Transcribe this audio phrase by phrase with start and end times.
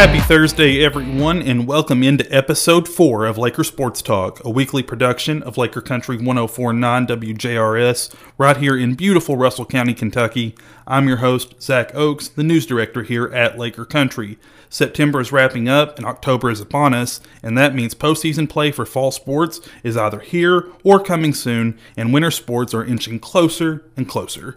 [0.00, 5.42] Happy Thursday, everyone, and welcome into episode 4 of Laker Sports Talk, a weekly production
[5.42, 10.54] of Laker Country 1049 WJRS, right here in beautiful Russell County, Kentucky.
[10.86, 14.38] I'm your host, Zac Oakes, the news director here at Laker Country.
[14.70, 18.86] September is wrapping up and October is upon us, and that means postseason play for
[18.86, 24.08] fall sports is either here or coming soon, and winter sports are inching closer and
[24.08, 24.56] closer.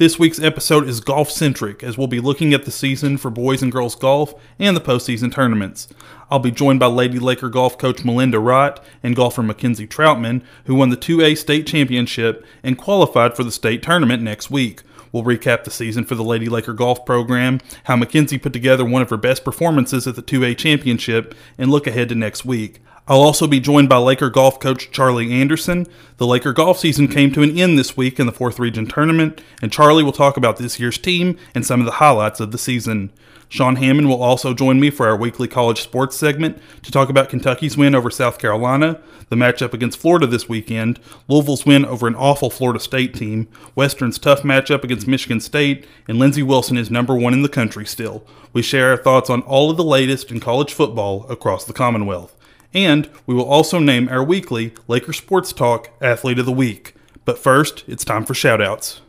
[0.00, 3.62] This week's episode is golf centric, as we'll be looking at the season for boys
[3.62, 5.88] and girls golf and the postseason tournaments.
[6.30, 10.74] I'll be joined by Lady Laker golf coach Melinda Wright and golfer McKenzie Trautman, who
[10.74, 14.80] won the 2A state championship and qualified for the state tournament next week.
[15.12, 19.02] We'll recap the season for the Lady Laker golf program, how McKenzie put together one
[19.02, 22.80] of her best performances at the 2A championship, and look ahead to next week.
[23.10, 25.88] I'll also be joined by Laker golf coach Charlie Anderson.
[26.18, 29.42] The Laker golf season came to an end this week in the 4th Region Tournament,
[29.60, 32.56] and Charlie will talk about this year's team and some of the highlights of the
[32.58, 33.10] season.
[33.48, 37.28] Sean Hammond will also join me for our weekly college sports segment to talk about
[37.28, 42.14] Kentucky's win over South Carolina, the matchup against Florida this weekend, Louisville's win over an
[42.14, 47.16] awful Florida State team, Western's tough matchup against Michigan State, and Lindsey Wilson is number
[47.16, 48.24] one in the country still.
[48.52, 52.36] We share our thoughts on all of the latest in college football across the Commonwealth.
[52.72, 56.94] And we will also name our weekly Laker Sports Talk Athlete of the Week.
[57.24, 59.00] But first, it's time for shoutouts.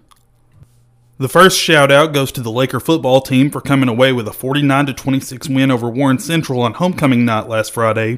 [1.17, 4.33] The first shout out goes to the Laker football team for coming away with a
[4.33, 8.13] 49 26 win over Warren Central on homecoming night last Friday.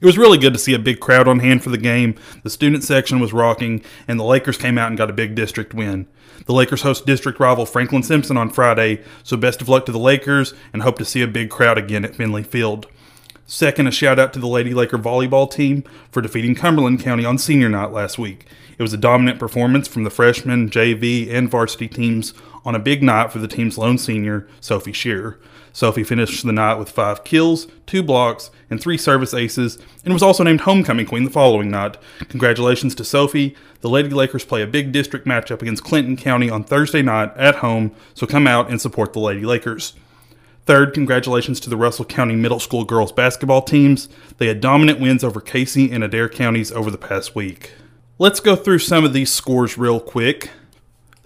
[0.00, 2.16] It was really good to see a big crowd on hand for the game.
[2.42, 5.74] The student section was rocking, and the Lakers came out and got a big district
[5.74, 6.08] win.
[6.46, 9.98] The Lakers host district rival Franklin Simpson on Friday, so best of luck to the
[9.98, 12.86] Lakers and hope to see a big crowd again at Finley Field.
[13.50, 17.38] Second, a shout out to the Lady Laker volleyball team for defeating Cumberland County on
[17.38, 18.44] senior night last week.
[18.76, 22.34] It was a dominant performance from the freshman, JV, and varsity teams
[22.66, 25.38] on a big night for the team's lone senior, Sophie Shearer.
[25.72, 30.22] Sophie finished the night with five kills, two blocks, and three service aces, and was
[30.22, 31.96] also named homecoming queen the following night.
[32.28, 33.56] Congratulations to Sophie.
[33.80, 37.56] The Lady Lakers play a big district matchup against Clinton County on Thursday night at
[37.56, 39.94] home, so come out and support the Lady Lakers.
[40.68, 44.06] Third, congratulations to the Russell County Middle School girls basketball teams.
[44.36, 47.72] They had dominant wins over Casey and Adair counties over the past week.
[48.18, 50.50] Let's go through some of these scores real quick.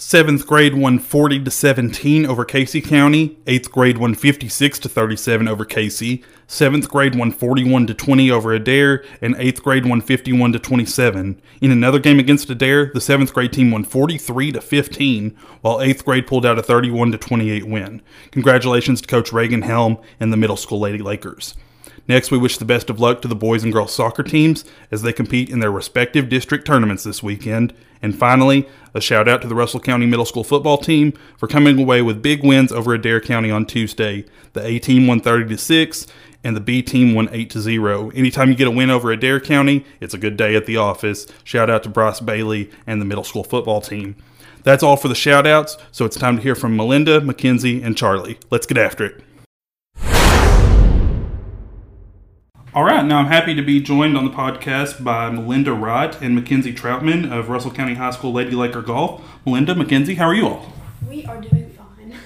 [0.05, 3.39] Seventh grade won 40 to 17 over Casey County.
[3.47, 6.25] Eighth grade won 56 to 37 over Casey.
[6.49, 11.41] Seventh grade won 41 to 20 over Adair, and eighth grade won 51 to 27.
[11.61, 16.05] In another game against Adair, the seventh grade team won 43 to 15, while eighth
[16.05, 18.03] grade pulled out a 31 to 28 win.
[18.33, 21.55] Congratulations to Coach Reagan Helm and the middle school Lady Lakers.
[22.09, 25.03] Next, we wish the best of luck to the boys and girls soccer teams as
[25.03, 27.73] they compete in their respective district tournaments this weekend.
[28.03, 31.79] And finally, a shout out to the Russell County Middle School football team for coming
[31.79, 34.25] away with big wins over Adair County on Tuesday.
[34.53, 36.07] The A team won 30 to 6
[36.45, 38.11] and the B team won 8 to 0.
[38.11, 41.27] Anytime you get a win over Adair County, it's a good day at the office.
[41.45, 44.17] Shout out to Bryce Bailey and the middle school football team.
[44.65, 47.97] That's all for the shout outs, so it's time to hear from Melinda, McKenzie, and
[47.97, 48.39] Charlie.
[48.51, 49.25] Let's get after it.
[52.75, 56.39] All right, now I'm happy to be joined on the podcast by Melinda Wright and
[56.39, 59.23] McKenzie Trautman of Russell County High School Lady Laker Golf.
[59.45, 60.73] Melinda, McKenzie, how are you all?
[61.07, 62.17] We are doing fine.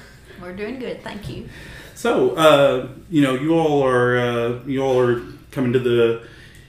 [0.40, 1.48] We're doing good, thank you.
[1.96, 5.20] So, uh, you know, you all are uh, you all are
[5.50, 6.24] coming to the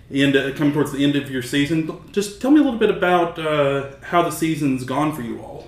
[0.09, 2.01] end, uh, coming towards the end of your season.
[2.11, 5.67] Just tell me a little bit about uh, how the season's gone for you all.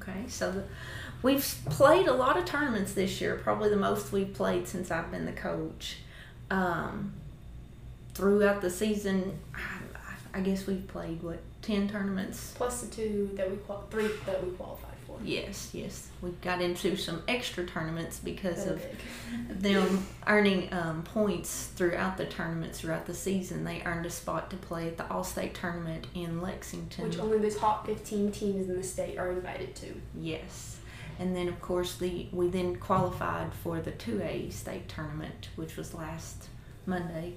[0.00, 0.64] Okay, so the,
[1.22, 5.12] we've played a lot of tournaments this year, probably the most we've played since I've
[5.12, 5.98] been the coach.
[6.52, 7.12] Um,
[8.14, 12.52] throughout the season, I, I guess we've played what ten tournaments.
[12.54, 15.16] Plus the two that we qual- three that we qualified for.
[15.24, 18.84] Yes, yes, we got into some extra tournaments because of
[19.48, 23.64] them earning um, points throughout the tournaments throughout the season.
[23.64, 27.04] They earned a spot to play at the All-State tournament in Lexington.
[27.04, 29.94] Which only the top 15 teams in the state are invited to.
[30.18, 30.78] Yes.
[31.18, 35.94] And then of course the we then qualified for the 2A state tournament, which was
[35.94, 36.48] last
[36.86, 37.34] Monday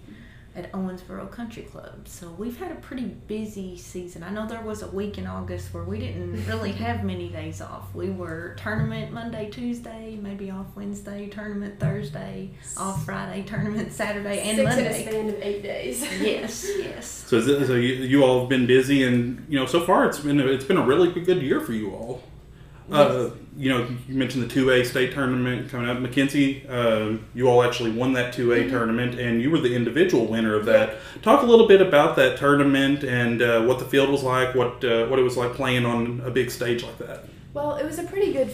[0.56, 2.07] at Owensboro Country Club.
[2.07, 4.24] So we've had a pretty busy season.
[4.24, 7.60] I know there was a week in August where we didn't really have many days
[7.60, 7.94] off.
[7.94, 14.57] We were tournament Monday, Tuesday, maybe off Wednesday, tournament Thursday, off Friday, tournament Saturday and
[14.57, 15.01] Six in a Monday.
[15.06, 16.06] span of eight days.
[16.25, 17.06] Yes, yes.
[17.27, 20.06] So, is it, so you, you all have been busy, and you know, so far
[20.07, 22.24] it's been a, it's been a really good year for you all.
[22.91, 25.97] Uh, you know, you mentioned the two A state tournament coming up.
[25.97, 30.27] McKenzie, uh, you all actually won that two A tournament, and you were the individual
[30.27, 30.97] winner of that.
[31.21, 34.83] Talk a little bit about that tournament and uh, what the field was like, what
[34.83, 37.25] uh, what it was like playing on a big stage like that.
[37.53, 38.53] Well, it was a pretty good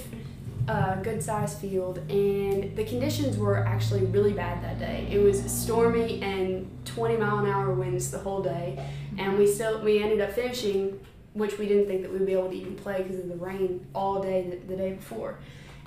[0.68, 5.08] a good sized field, and the conditions were actually really bad that day.
[5.12, 8.80] It was stormy and 20 mile an hour winds the whole day,
[9.18, 11.00] and we still we ended up finishing,
[11.34, 13.86] which we didn't think that we'd be able to even play because of the rain
[13.94, 15.40] all day the, the day before,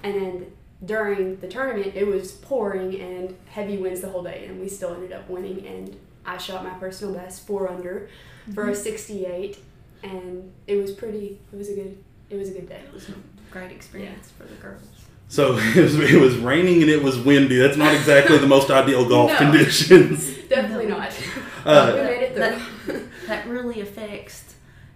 [0.02, 0.46] and then
[0.84, 4.94] during the tournament it was pouring and heavy winds the whole day, and we still
[4.94, 5.66] ended up winning.
[5.66, 5.96] And
[6.26, 8.08] I shot my personal best four under
[8.54, 9.58] for a 68,
[10.02, 11.38] and it was pretty.
[11.52, 11.98] It was a good.
[12.30, 12.80] It was a good day.
[12.86, 13.14] It was a
[13.50, 14.82] great experience for the girls.
[15.28, 17.56] So it was, it was raining and it was windy.
[17.56, 19.36] That's not exactly the most ideal golf No.
[19.38, 20.36] conditions.
[20.48, 21.12] Definitely not.
[21.64, 23.08] Uh, we made it that, through.
[23.26, 24.53] that really affects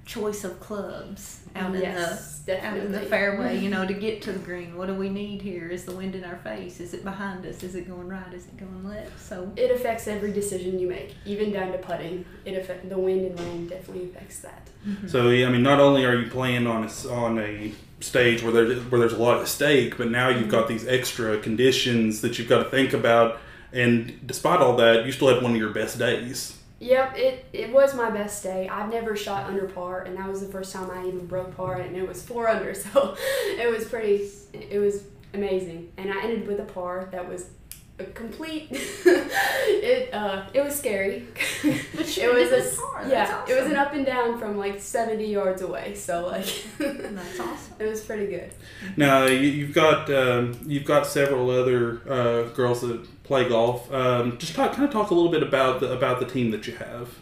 [0.09, 3.59] choice of clubs out in yes, the out in the fairway.
[3.59, 5.69] You know, to get to the green, what do we need here?
[5.69, 6.81] Is the wind in our face?
[6.81, 7.63] Is it behind us?
[7.63, 8.33] Is it going right?
[8.33, 9.21] Is it going left?
[9.21, 12.25] So It affects every decision you make, even down to putting.
[12.45, 14.69] It affect the wind and rain definitely affects that.
[14.87, 15.09] Mm-hmm.
[15.09, 18.43] So yeah, I mean, not only are you playing on a, s- on a stage
[18.43, 20.73] where there's where there's a lot at stake, but now you've got mm-hmm.
[20.73, 23.39] these extra conditions that you've got to think about.
[23.71, 26.58] And despite all that, you still had one of your best days.
[26.81, 28.69] Yep, it, it was my best day.
[28.69, 31.75] I've never shot under par, and that was the first time I even broke par,
[31.77, 33.17] and it was four under, so
[33.47, 35.05] it was pretty, it was
[35.35, 35.93] amazing.
[35.97, 37.51] And I ended with a par that was
[37.99, 41.27] a complete, it uh, it was scary.
[41.97, 44.39] But you it was a, with par, yeah, that's it was an up and down
[44.39, 46.47] from like 70 yards away, so like,
[46.79, 47.75] that's awesome.
[47.81, 48.53] it was pretty good.
[48.97, 53.93] Now you, you've got um, you've got several other uh, girls that play golf.
[53.93, 56.67] Um, just talk, kind of talk a little bit about the about the team that
[56.67, 57.17] you have.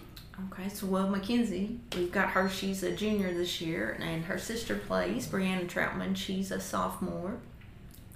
[0.53, 2.49] Okay, so well, McKenzie, we've got her.
[2.49, 5.27] She's a junior this year, and her sister plays.
[5.27, 7.39] Brianna Trautman, she's a sophomore.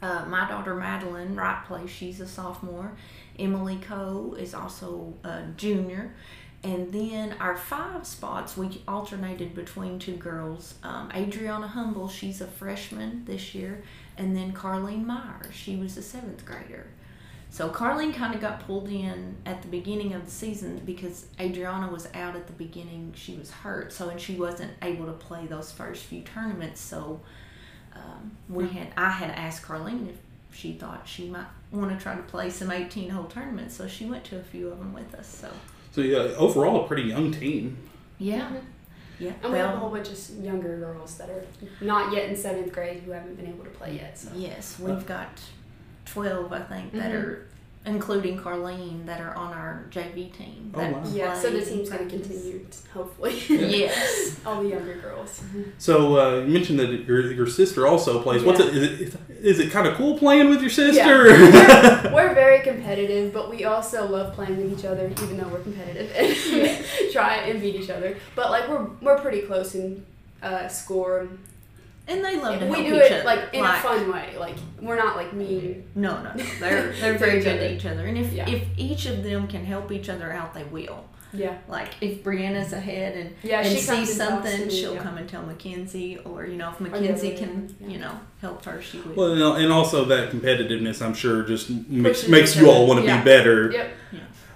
[0.00, 1.90] Uh, my daughter Madeline Wright plays.
[1.90, 2.92] She's a sophomore.
[3.38, 6.14] Emily Coe is also a junior.
[6.62, 10.74] And then our five spots, we alternated between two girls.
[10.82, 13.82] Um, Adriana Humble, she's a freshman this year,
[14.18, 16.88] and then Carlene Myers, she was a seventh grader.
[17.50, 21.90] So Carlene kind of got pulled in at the beginning of the season because Adriana
[21.90, 23.12] was out at the beginning.
[23.16, 26.80] She was hurt, so and she wasn't able to play those first few tournaments.
[26.80, 27.20] So
[27.94, 28.76] um, we hmm.
[28.76, 30.16] had I had asked Carlene if
[30.56, 33.74] she thought she might want to try to play some 18 hole tournaments.
[33.74, 35.26] So she went to a few of them with us.
[35.26, 35.50] So
[35.90, 37.76] So yeah, overall a pretty young team.
[38.18, 38.56] yeah, mm-hmm.
[39.18, 39.32] yeah.
[39.42, 41.44] And we have a whole bunch of younger girls that are
[41.80, 44.16] not yet in seventh grade who haven't been able to play yet.
[44.16, 45.00] So yes, we've uh.
[45.00, 45.40] got
[46.12, 47.14] 12, I think, that Mhm.
[47.22, 47.46] are
[47.86, 50.70] including Carlene that are on our JV team.
[50.74, 51.02] Oh, wow.
[51.14, 53.34] yeah, so the team's going to continue, hopefully.
[53.48, 54.38] Yes.
[54.46, 55.40] All the younger girls.
[55.78, 58.42] So uh, you mentioned that your your sister also plays.
[58.42, 58.66] What's Yeah.
[58.66, 58.76] it?
[58.76, 61.24] Is it, is it kind of cool playing with your sister?
[62.12, 66.12] We're very competitive, but we also love playing with each other, even though we're competitive
[67.02, 68.18] and try and beat each other.
[68.36, 70.04] But like we're we're pretty close in
[70.42, 71.28] uh, score.
[72.10, 73.24] And they love to help we do each it other.
[73.24, 74.36] like in a fun way.
[74.38, 75.84] Like we're not like mean.
[75.94, 76.44] No, no, no.
[76.60, 77.68] They're they're very good other.
[77.68, 78.04] to each other.
[78.06, 78.48] And if Yeah.
[78.48, 81.04] if each of them can help each other out, they will.
[81.32, 81.58] Yeah.
[81.68, 83.60] Like if Brianna's ahead and Yeah.
[83.60, 85.02] and she sees comes and talks to something, me, she'll yeah.
[85.04, 87.86] come and tell McKenzie, or you know, if the other McKenzie way can, yeah.
[87.88, 89.14] you know, help her, she will.
[89.14, 92.68] Well, you know, and also that competitiveness, I'm sure, just makes, Pushes makes each you
[92.68, 92.86] all other.
[92.86, 93.18] want to Yeah.
[93.18, 93.70] be better.
[93.70, 93.90] Yep.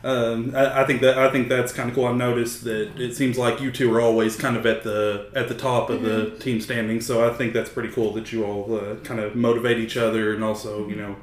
[0.04, 2.04] Um, I, I think that I think that's kind of cool.
[2.06, 5.48] I've noticed that it seems like you two are always kind of at the at
[5.48, 6.38] the top of the Mm-hmm.
[6.38, 7.00] team standing.
[7.00, 10.34] So I think that's pretty cool that you all uh, kind of motivate each other
[10.34, 11.16] and also you know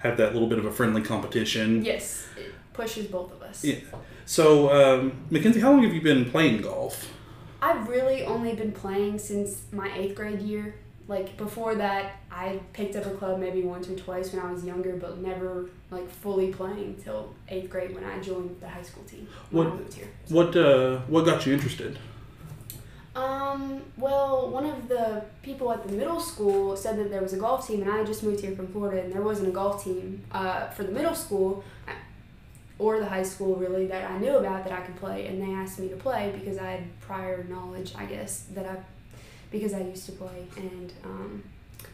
[0.00, 1.84] have that little bit of a friendly competition.
[1.84, 2.26] Yes.
[2.36, 3.64] It pushes both of us.
[3.64, 3.80] Yeah.
[4.24, 7.12] So um, McKenzie, how long have you been playing golf?
[7.60, 10.76] I've really only been playing since my eighth grade year.
[11.08, 14.62] Like before that, I picked up a club maybe once or twice when I was
[14.62, 19.04] younger, but never like fully playing till eighth grade when I joined the high school
[19.04, 20.08] team What- here.
[20.28, 21.98] What uh, what got you interested?
[23.16, 27.36] Um, well, one of the people at the middle school said that there was a
[27.38, 30.22] golf team, and I just moved here from Florida, and there wasn't a golf team
[30.30, 31.64] uh, for the middle school
[32.78, 35.52] or the high school really that I knew about that I could play, and they
[35.52, 38.76] asked me to play because I had prior knowledge, I guess, that I
[39.50, 41.42] because I used to play, and um,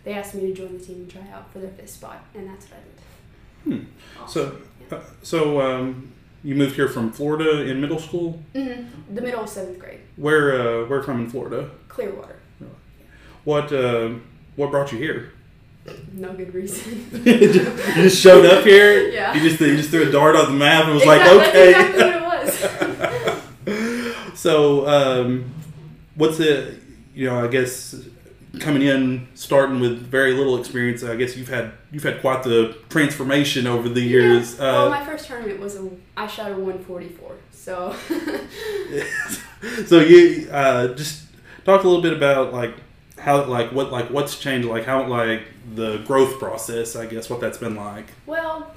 [0.04, 2.48] they asked me to join the team and try out for their fifth spot, and
[2.48, 3.86] that's what I did.
[4.28, 4.58] So
[4.90, 8.42] uh, so um, you moved here from Florida in middle school.
[8.54, 9.14] Mm-hmm.
[9.14, 11.70] The middle of seventh grade, Where uh, where from in Florida?
[11.88, 12.36] Clearwater.
[13.44, 14.10] What uh,
[14.56, 15.32] what brought you here?
[16.14, 17.10] No good reason.
[17.24, 19.08] you just showed up here.
[19.10, 19.34] Yeah.
[19.34, 21.72] You just you just threw a dart on the map and was Exactly- like, okay.
[21.72, 24.38] That's exactly what it was.
[24.38, 25.50] so, um,
[26.14, 26.80] what's it?
[27.14, 27.94] You know, I guess
[28.60, 31.02] coming in, starting with very little experience.
[31.02, 34.56] I guess you've had you've had quite the transformation over the years.
[34.56, 34.62] Yeah.
[34.62, 37.36] well, Uh, my first tournament was a I shot a 144.
[37.50, 37.94] So
[39.86, 41.24] so you uh, just
[41.64, 42.74] talk a little bit about like
[43.18, 45.42] how like what like what's changed like how like
[45.74, 48.06] the growth process I guess what that's been like.
[48.26, 48.74] Well,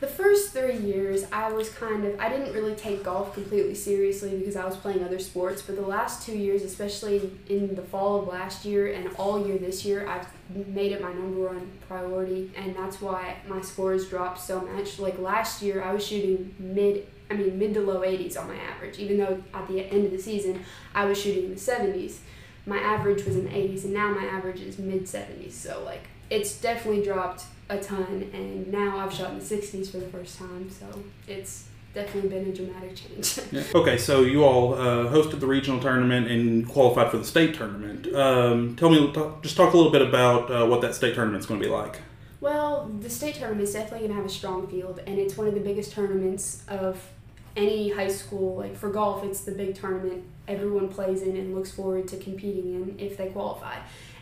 [0.00, 4.38] the first three years, I was kind of, I didn't really take golf completely seriously
[4.38, 5.60] because I was playing other sports.
[5.60, 9.58] But the last two years, especially in the fall of last year and all year
[9.58, 10.26] this year, I've
[10.68, 12.50] made it my number one priority.
[12.56, 14.98] And that's why my scores dropped so much.
[14.98, 18.56] Like last year, I was shooting mid, I mean, mid to low 80s on my
[18.56, 20.64] average, even though at the end of the season,
[20.94, 22.18] I was shooting in the 70s.
[22.64, 25.52] My average was in the 80s, and now my average is mid 70s.
[25.52, 29.98] So, like, it's definitely dropped a ton, and now I've shot in the 60s for
[29.98, 30.86] the first time, so
[31.26, 33.38] it's definitely been a dramatic change.
[33.52, 33.62] Yeah.
[33.74, 38.12] Okay, so you all uh, hosted the regional tournament and qualified for the state tournament.
[38.14, 41.46] Um, tell me, talk, just talk a little bit about uh, what that state tournament's
[41.46, 42.00] going to be like.
[42.40, 45.46] Well, the state tournament is definitely going to have a strong field, and it's one
[45.46, 47.10] of the biggest tournaments of
[47.56, 48.56] any high school.
[48.56, 52.74] Like for golf, it's the big tournament everyone plays in and looks forward to competing
[52.74, 53.76] in if they qualify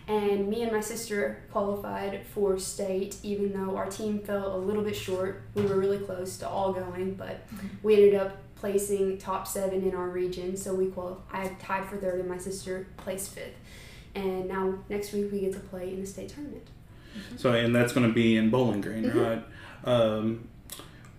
[0.09, 4.83] and me and my sister qualified for state even though our team fell a little
[4.83, 5.43] bit short.
[5.55, 7.69] We were really close to all going but mm-hmm.
[7.83, 10.57] we ended up placing top seven in our region.
[10.57, 13.55] So we qual- i tied for third and my sister placed fifth.
[14.15, 16.67] And now next week we get to play in the state tournament.
[17.37, 19.19] So and that's going to be in bowling green mm-hmm.
[19.19, 19.45] right?
[19.85, 20.49] Um,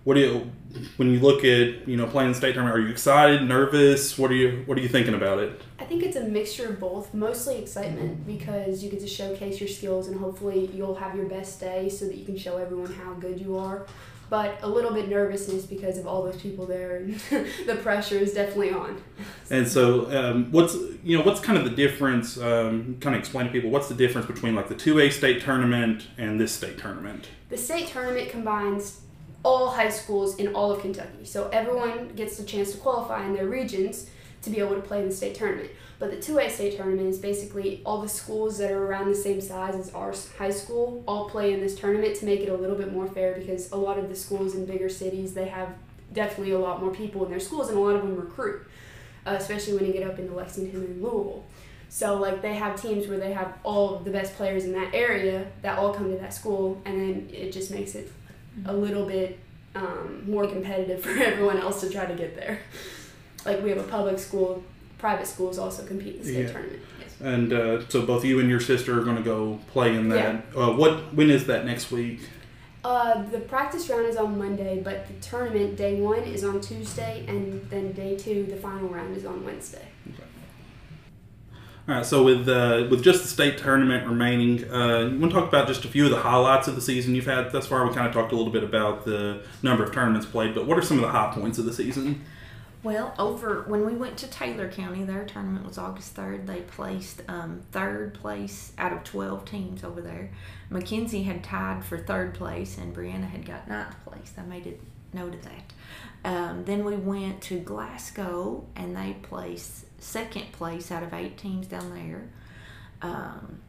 [0.03, 0.51] what do you
[0.97, 4.17] when you look at you know playing the state tournament are you excited nervous?
[4.17, 5.61] What are you what are you thinking about it?
[5.79, 9.69] I think it's a mixture of both mostly excitement because you get to showcase your
[9.69, 13.13] skills and hopefully you'll have your best day so that you can show everyone how
[13.13, 13.87] good you are.
[14.29, 17.15] But a little bit nervousness because of all those people there and
[17.65, 19.01] the pressure is definitely on.
[19.49, 23.47] And so um, what's you know what's kind of the difference um, kind of explain
[23.47, 27.27] to people what's the difference between like the 2a state tournament and this state tournament?
[27.49, 29.01] The state tournament combines
[29.43, 31.25] all high schools in all of Kentucky.
[31.25, 34.09] So everyone gets the chance to qualify in their regions
[34.41, 35.69] to be able to play in the state tournament.
[35.97, 39.41] But the 2A state tournament is basically all the schools that are around the same
[39.41, 42.77] size as our high school all play in this tournament to make it a little
[42.77, 45.69] bit more fair because a lot of the schools in bigger cities, they have
[46.13, 48.61] definitely a lot more people in their schools and a lot of them recruit,
[49.25, 51.43] uh, especially when you get up into Lexington and Louisville.
[51.89, 55.47] So like they have teams where they have all the best players in that area
[55.63, 58.09] that all come to that school and then it just makes it
[58.65, 59.39] a little bit
[59.75, 62.59] um, more competitive for everyone else to try to get there.
[63.45, 64.63] Like we have a public school,
[64.97, 66.51] private schools also compete in the state yeah.
[66.51, 66.81] tournament.
[66.99, 67.15] Yes.
[67.21, 70.43] And uh, so both you and your sister are going to go play in that.
[70.55, 70.61] Yeah.
[70.61, 72.19] Uh, what when is that next week?
[72.83, 77.25] Uh, the practice round is on Monday, but the tournament day one is on Tuesday,
[77.27, 79.85] and then day two, the final round is on Wednesday.
[81.89, 85.39] All right, so with uh, with just the state tournament remaining, uh, you want to
[85.39, 87.87] talk about just a few of the highlights of the season you've had thus far?
[87.87, 90.77] We kind of talked a little bit about the number of tournaments played, but what
[90.77, 92.23] are some of the high points of the season?
[92.83, 96.45] Well, over when we went to Taylor County, their tournament was August 3rd.
[96.45, 100.29] They placed um, third place out of 12 teams over there.
[100.71, 104.31] McKenzie had tied for third place, and Brianna had got ninth place.
[104.37, 105.73] I made a note of that.
[106.23, 111.67] Um, then we went to Glasgow, and they placed second place out of eight teams
[111.67, 112.29] down there.
[113.01, 113.59] Um,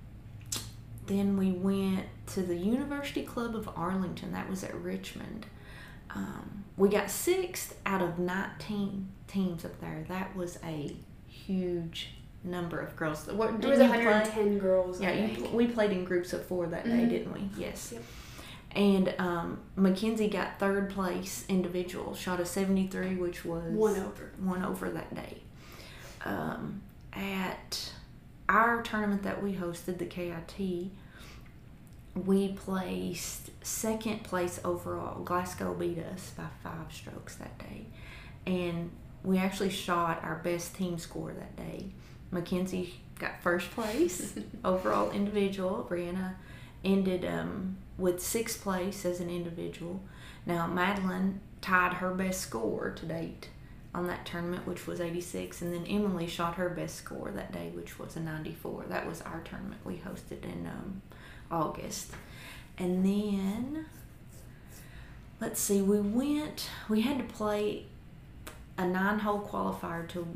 [1.06, 4.32] then we went to the University Club of Arlington.
[4.32, 5.46] That was at Richmond.
[6.14, 10.04] Um, we got sixth out of 19 teams up there.
[10.08, 10.96] That was a
[11.26, 13.26] huge number of girls.
[13.26, 14.58] What, there was 110 play?
[14.58, 15.00] girls.
[15.00, 16.96] Yeah, you, we played in groups of four that mm-hmm.
[16.96, 17.49] day, didn't we?
[17.56, 17.92] Yes.
[17.92, 18.02] Yep.
[18.72, 24.32] And um, McKenzie got third place individual, shot a 73, which was one over.
[24.38, 25.42] One over that day
[26.24, 27.92] um, at
[28.48, 30.90] our tournament that we hosted, the KIT,
[32.14, 35.22] we placed second place overall.
[35.22, 37.86] Glasgow beat us by five strokes that day.
[38.46, 38.90] And
[39.22, 41.86] we actually shot our best team score that day.
[42.32, 44.34] McKenzie got first place
[44.64, 45.86] overall individual.
[45.88, 46.34] Brianna
[46.84, 50.00] ended um, with sixth place as an individual.
[50.46, 53.48] Now, Madeline tied her best score to date
[53.94, 57.70] on that tournament, which was 86, and then Emily shot her best score that day,
[57.75, 58.85] which was a 94.
[58.88, 61.02] That was our tournament we hosted in um,
[61.50, 62.12] August.
[62.78, 63.87] And then,
[65.40, 67.87] let's see, we went, we had to play
[68.78, 70.26] a nine hole qualifier to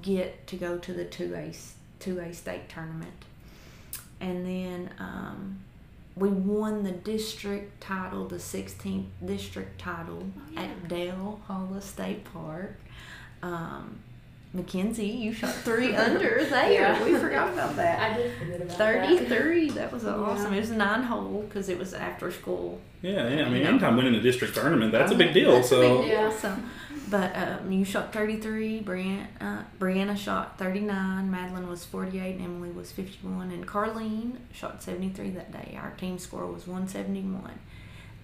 [0.00, 1.56] get to go to the 2A,
[2.00, 3.24] 2A state tournament.
[4.20, 5.58] And then um,
[6.14, 10.62] we won the district title, the 16th district title oh, yeah.
[10.62, 12.78] at Dale Hollow State Park.
[13.42, 14.00] Um,
[14.56, 16.70] McKenzie, you shot three under there.
[16.72, 17.02] Yeah.
[17.04, 17.98] We forgot about that.
[18.12, 19.70] I did forget about 33.
[19.70, 20.52] That was awesome.
[20.52, 20.58] Yeah.
[20.58, 22.80] It was a nine hole because it was after school.
[23.00, 23.44] Yeah, yeah.
[23.46, 23.70] I mean, You know.
[23.70, 25.52] anytime winning a district tournament, that's a big deal.
[25.52, 26.30] That's a so big deal.
[26.32, 26.56] So,
[27.10, 28.82] but um, you shot 33.
[28.82, 31.30] Brianna, uh, Brianna shot 39.
[31.30, 32.36] Madeline was 48.
[32.36, 33.50] And Emily was 51.
[33.52, 35.78] And Carlene shot 73 that day.
[35.80, 37.58] Our team score was 171.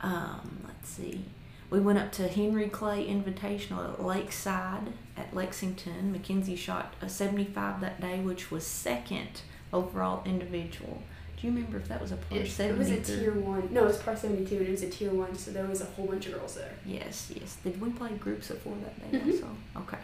[0.02, 1.24] Um, let's see.
[1.70, 6.14] We went up to Henry Clay Invitational at Lakeside at Lexington.
[6.18, 11.02] McKenzie shot a 75 that day, which was second overall individual.
[11.40, 13.68] Do you remember if that was a par It, it was a tier one.
[13.72, 15.84] No, it was par 72, and it was a tier one, so there was a
[15.84, 16.72] whole bunch of girls there.
[16.86, 17.58] Yes, yes.
[17.62, 19.32] Did we play groups of four that day Mhm.
[19.34, 19.48] also?
[19.76, 19.98] Okay.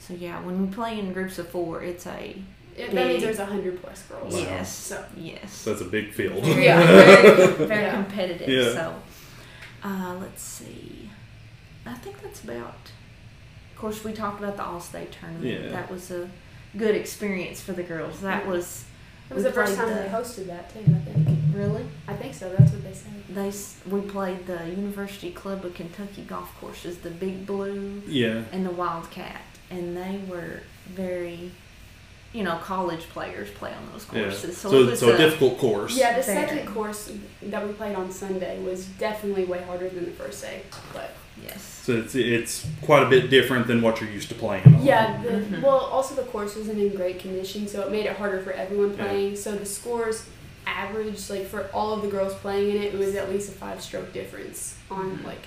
[0.00, 2.36] So yeah, when we play in groups of four, it's a
[2.76, 3.22] It, that means Big.
[3.22, 4.34] there's 100 plus girls.
[4.34, 5.62] yes, So, yes.
[5.64, 6.44] that's a big field.
[6.44, 6.84] Very, Yeah.
[6.84, 7.92] very, very Yeah.
[8.02, 8.48] competitive.
[8.48, 8.72] Yeah.
[8.74, 8.94] So,
[9.84, 11.03] uh, let's see.
[11.86, 12.74] I think that's about.
[13.72, 15.44] Of course, we talked about the All-State tournament.
[15.64, 15.70] Yeah.
[15.70, 16.30] That was a
[16.76, 18.20] good experience for the girls.
[18.20, 18.52] That mm-hmm.
[18.52, 18.84] was
[19.30, 21.38] it was the first time the- they hosted that, too, I think.
[21.54, 21.84] really.
[22.06, 23.12] I think so, that's what they said.
[23.28, 23.52] They
[23.90, 28.42] we played the University Club of Kentucky golf courses, the Big Blue Yeah.
[28.52, 31.52] and the Wildcat, and they were very,
[32.34, 34.24] you know, college players play on those Yeah.
[34.24, 34.58] courses.
[34.58, 35.96] So, So, it was so a a, difficult course.
[35.96, 36.46] Yeah, the Very.
[36.46, 37.10] second course
[37.42, 40.62] that we played on Sunday was definitely way harder than the first day.
[40.92, 44.78] But yes, So it's it's quite a bit different than what you're used to playing.
[44.82, 45.62] yeah, the, Mhm.
[45.62, 48.96] well, also the course wasn't in great condition, so it made it harder for everyone
[48.96, 49.04] Yeah.
[49.06, 49.36] playing.
[49.36, 50.24] So the scores
[50.66, 53.52] averaged, like for all of the girls playing in it, it was at least a
[53.52, 55.24] five stroke difference on Mhm.
[55.26, 55.42] like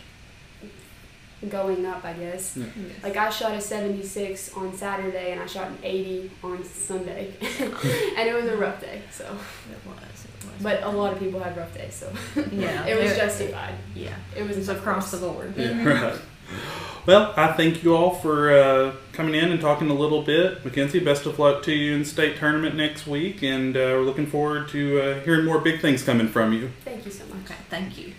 [1.50, 2.58] going up, I guess.
[2.58, 2.68] yes.
[3.04, 8.28] Like I shot a 76 on Saturday and I shot an 80 on Sunday, and
[8.30, 9.02] it was a rough day.
[9.12, 9.98] So, it was.
[10.48, 10.64] It was.
[10.64, 12.12] but a lot of people had rough days, so
[12.52, 13.76] yeah, it was there- justified.
[13.96, 15.54] Yeah, It was it was a across the board.
[15.58, 16.02] Yeah, Mhm.
[16.04, 16.22] right.
[17.06, 20.64] Well, I thank you all for uh, coming in and talking a little bit.
[20.64, 24.28] McKenzie, best of luck to you in state tournament next week, and uh, we're looking
[24.28, 26.70] forward to uh, hearing more big things coming from you.
[26.84, 27.46] Thank you so much.
[27.46, 28.14] Okay, thank you.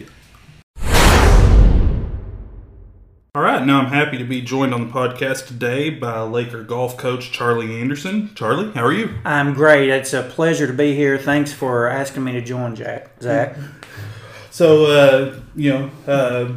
[3.38, 6.96] All right, now I'm happy to be joined on the podcast today by Laker golf
[6.96, 8.34] coach Charlie Anderson.
[8.34, 9.14] Charlie, how are you?
[9.24, 9.90] I'm great.
[9.90, 11.16] It's a pleasure to be here.
[11.16, 13.10] Thanks for asking me to join, Jack.
[13.22, 13.56] Zac.
[14.50, 16.52] So, uh, you know, uh,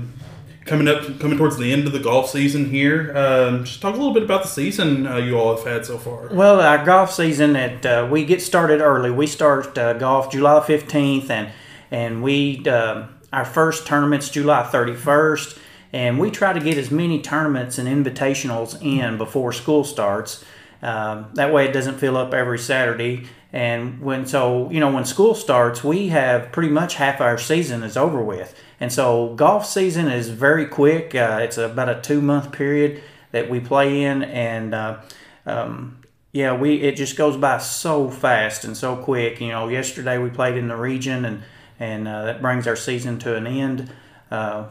[0.65, 3.97] coming up, coming towards the end of the golf season here, um, just talk a
[3.97, 6.29] little bit about the season uh, you all have had so far.
[6.33, 9.11] Well, our golf season at uh, we get started early.
[9.11, 11.51] We start uh, golf July 15th, and
[11.91, 15.59] and we uh, our first tournament's July 31st,
[15.93, 20.43] and we try to get as many tournaments and invitationals in before school starts.
[20.81, 23.27] Um, that way, it doesn't fill up every Saturday.
[23.53, 27.83] And when so you know when school starts, we have pretty much half our season
[27.83, 28.55] is over with.
[28.79, 31.13] And so golf season is very quick.
[31.13, 35.01] Uh, it's about a two month period that we play in, and uh,
[35.45, 36.01] um,
[36.31, 39.41] yeah, we it just goes by so fast and so quick.
[39.41, 41.43] You know, yesterday we played in the region, and
[41.77, 43.91] and uh, that brings our season to an end
[44.29, 44.67] uh,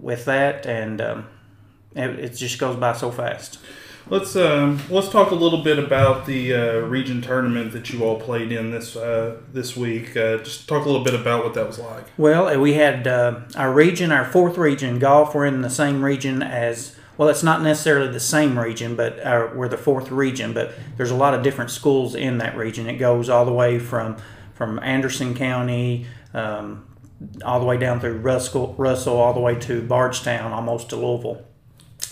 [0.00, 1.26] with that, and um,
[1.94, 3.58] it, it just goes by so fast.
[4.08, 8.20] Let's um, let's talk a little bit about the uh, region tournament that you all
[8.20, 10.16] played in this uh, this week.
[10.16, 12.04] Uh, just talk a little bit about what that was like.
[12.16, 15.34] Well, uh, we had uh, our region, our fourth region, golf.
[15.34, 17.28] We're in the same region as well.
[17.28, 20.52] It's not necessarily the same region, but our, we're the fourth region.
[20.52, 22.86] But there's a lot of different schools in that region.
[22.86, 24.18] It goes all the way from
[24.54, 26.86] from Anderson County, um,
[27.44, 31.44] all the way down through Russell, Russell, all the way to Bardstown, almost to Louisville.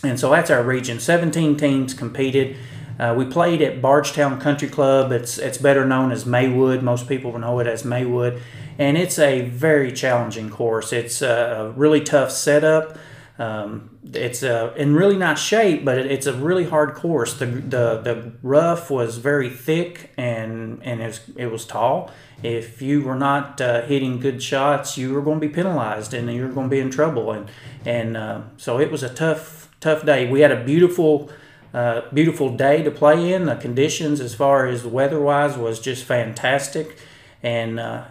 [0.03, 1.01] And so that's our region.
[1.01, 2.57] 17 teams competed.
[2.99, 5.11] Uh, we played at Bardstown Country Club.
[5.11, 6.83] It's it's better known as Maywood.
[6.83, 8.41] Most people know it as Maywood,
[8.79, 10.93] and it's a very challenging course.
[10.93, 12.97] It's a really tough setup.
[13.37, 17.35] Um, it's in really nice shape, but it, it's a really hard course.
[17.35, 22.13] The, the the rough was very thick and and it was, it was tall.
[22.45, 26.33] If you were not uh, hitting good shots, you were going to be penalized and
[26.33, 27.33] you were going to be in trouble.
[27.33, 27.51] And
[27.85, 30.31] and uh, so it was a tough tough day.
[30.31, 31.31] We had a beautiful.
[31.73, 33.47] Uh, beautiful day to play in.
[33.47, 36.97] The conditions, as far as weather wise, was just fantastic,
[37.43, 38.05] and uh,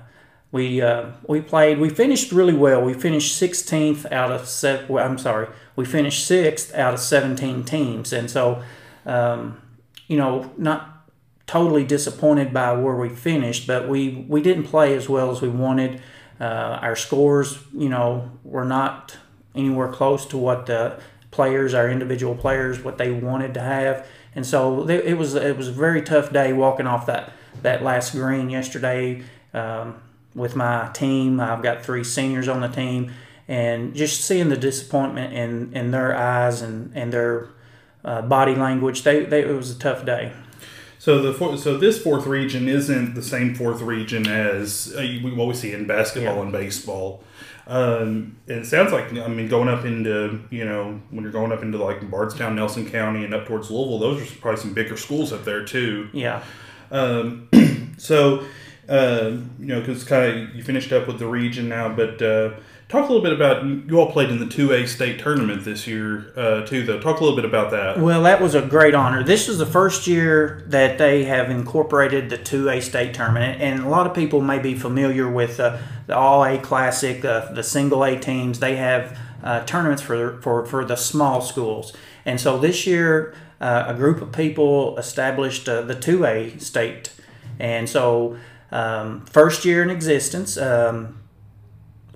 [0.53, 1.79] we uh, we played.
[1.79, 2.81] We finished really well.
[2.81, 5.47] We finished 16th out of se- well, I'm sorry.
[5.75, 8.61] We finished sixth out of 17 teams, and so
[9.05, 9.59] um,
[10.07, 11.09] you know not
[11.47, 15.49] totally disappointed by where we finished, but we we didn't play as well as we
[15.49, 15.99] wanted.
[16.39, 19.17] Uh, our scores, you know, were not
[19.55, 20.99] anywhere close to what the
[21.31, 25.69] players, our individual players, what they wanted to have, and so it was it was
[25.69, 29.23] a very tough day walking off that that last green yesterday
[29.55, 29.95] um,
[30.35, 31.39] with my team.
[31.39, 33.11] I've got three seniors on the team,
[33.47, 37.49] and just seeing the disappointment in in their eyes and and their
[38.05, 39.03] uh, body language.
[39.03, 40.31] They, they it was a tough day.
[40.99, 45.59] So the so this fourth region isn't the same fourth region as uh, we always
[45.59, 46.41] see in basketball Yeah.
[46.43, 47.23] and baseball.
[47.65, 51.61] Um, it sounds like I mean going up into you know when you're going up
[51.61, 55.31] into like Bardstown, Nelson County, and up towards Louisville, those are probably some bigger schools
[55.33, 56.09] up there too.
[56.13, 56.43] Yeah.
[56.91, 57.49] Um,
[57.97, 58.43] so
[58.89, 62.51] uh, you know because of you finished up with the region now, but uh,
[62.89, 65.87] talk a little bit about you all played in the two A state tournament this
[65.87, 66.83] year uh, too.
[66.83, 67.99] Though talk a little bit about that.
[67.99, 69.23] Well, that was a great honor.
[69.23, 73.89] This is the first year that they have incorporated the 2A state tournament, and a
[73.89, 78.03] lot of people may be familiar with uh, the All A Classic, the, the single
[78.03, 78.59] A teams.
[78.59, 81.93] They have uh, tournaments for, for, for the small schools.
[82.25, 87.13] And so this year, uh, a group of people established uh, the 2A state.
[87.59, 88.37] And so,
[88.73, 91.19] um, first year in existence, um,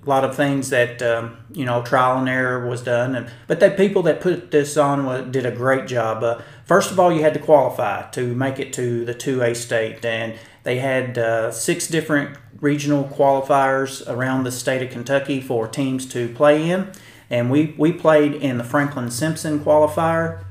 [0.04, 3.60] a lot of things that um, you know trial and error was done and but
[3.60, 6.24] the people that put this on did a great job.
[6.24, 10.04] Uh, first of all you had to qualify to make it to the 2a state
[10.04, 16.06] and they had uh, six different regional qualifiers around the state of kentucky for teams
[16.08, 16.92] to play in.
[17.30, 20.46] And we, we played in the franklin simpson qualifier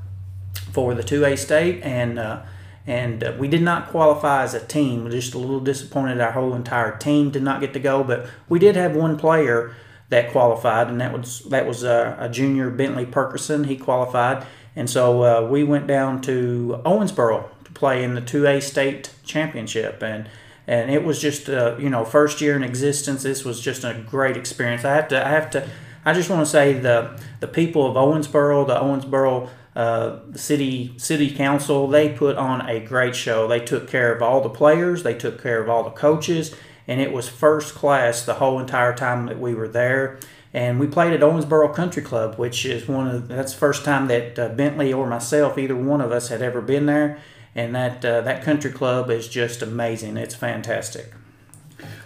[0.71, 2.43] for the 2A state, and uh,
[2.87, 5.03] and uh, we did not qualify as a team.
[5.03, 6.21] We're just a little disappointed.
[6.21, 9.75] Our whole entire team did not get to go, but we did have one player
[10.09, 13.65] that qualified, and that was that was uh, a junior Bentley Perkerson.
[13.65, 18.63] He qualified, and so uh, we went down to Owensboro to play in the 2A
[18.63, 20.29] state championship, and
[20.65, 23.23] and it was just uh, you know first year in existence.
[23.23, 24.85] This was just a great experience.
[24.85, 25.67] I have to I have to
[26.05, 30.95] I just want to say the the people of Owensboro, the Owensboro uh, the city
[30.97, 33.47] city council, they put on a great show.
[33.47, 36.55] They took care of all the players, they took care of all the coaches,
[36.87, 40.17] and it was first class the whole entire time that we were there.
[40.51, 44.07] And we played at Owensboro Country Club, which is one of that's the first time
[44.07, 47.19] that uh, Bentley or myself, either one of us, had ever been there.
[47.53, 50.17] And that uh, that country club is just amazing.
[50.17, 51.13] It's fantastic.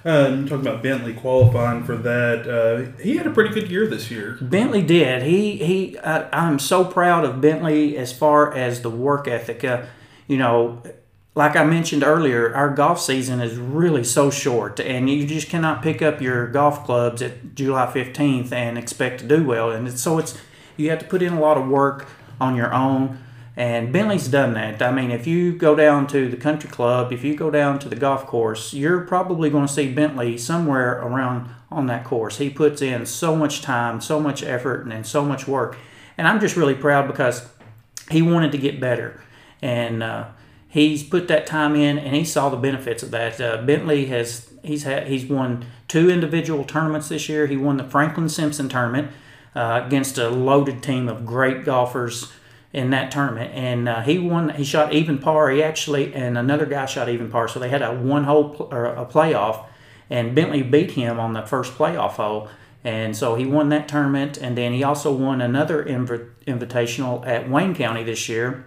[0.03, 4.09] Um, talking about Bentley qualifying for that, uh, he had a pretty good year this
[4.09, 4.37] year.
[4.41, 5.21] Bentley did.
[5.23, 5.97] He he.
[5.99, 9.63] Uh, I'm so proud of Bentley as far as the work ethic.
[9.63, 9.83] Uh,
[10.27, 10.81] you know,
[11.35, 15.83] like I mentioned earlier, our golf season is really so short, and you just cannot
[15.83, 19.71] pick up your golf clubs at July 15th and expect to do well.
[19.71, 20.37] And it's, so it's
[20.77, 22.07] you have to put in a lot of work
[22.39, 23.19] on your own.
[23.57, 24.81] And Bentley's done that.
[24.81, 27.89] I mean, if you go down to the country club, if you go down to
[27.89, 32.37] the golf course, you're probably going to see Bentley somewhere around on that course.
[32.37, 35.77] He puts in so much time, so much effort, and, and so much work.
[36.17, 37.49] And I'm just really proud because
[38.09, 39.21] he wanted to get better.
[39.61, 40.29] And uh,
[40.67, 43.39] he's put that time in and he saw the benefits of that.
[43.39, 47.47] Uh, Bentley has he's had he's won two individual tournaments this year.
[47.47, 49.11] He won the Franklin Simpson tournament
[49.55, 52.31] uh, against a loaded team of great golfers
[52.73, 54.49] in that tournament, and uh, he won.
[54.49, 55.49] He shot even par.
[55.49, 57.47] He actually and another guy shot even par.
[57.47, 59.65] So they had a one hole pl- or a playoff,
[60.09, 62.49] and Bentley beat him on the first playoff hole.
[62.83, 67.47] And so he won that tournament, and then he also won another inv- invitational at
[67.47, 68.65] Wayne County this year,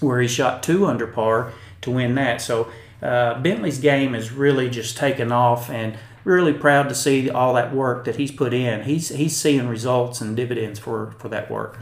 [0.00, 2.40] where he shot two under par to win that.
[2.40, 2.70] So
[3.02, 7.74] uh, Bentley's game is really just taken off, and really proud to see all that
[7.74, 8.82] work that he's put in.
[8.82, 11.78] He's he's seeing results and dividends for for that work.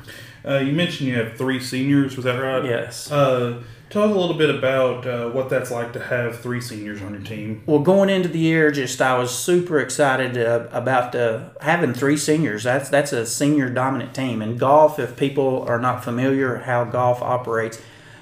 [0.46, 2.64] Uh, you mentioned you have three seniors, was that right?
[2.64, 3.11] Yes.
[3.11, 7.12] Uh, talk a little bit about uh, what that's like to have three seniors on
[7.12, 7.62] your team.
[7.66, 12.16] Well, going into the year, just I was super excited uh, about uh, having three
[12.16, 12.62] seniors.
[12.62, 14.40] That's that's a senior dominant team.
[14.42, 17.81] In golf, if people are not familiar how golf operates,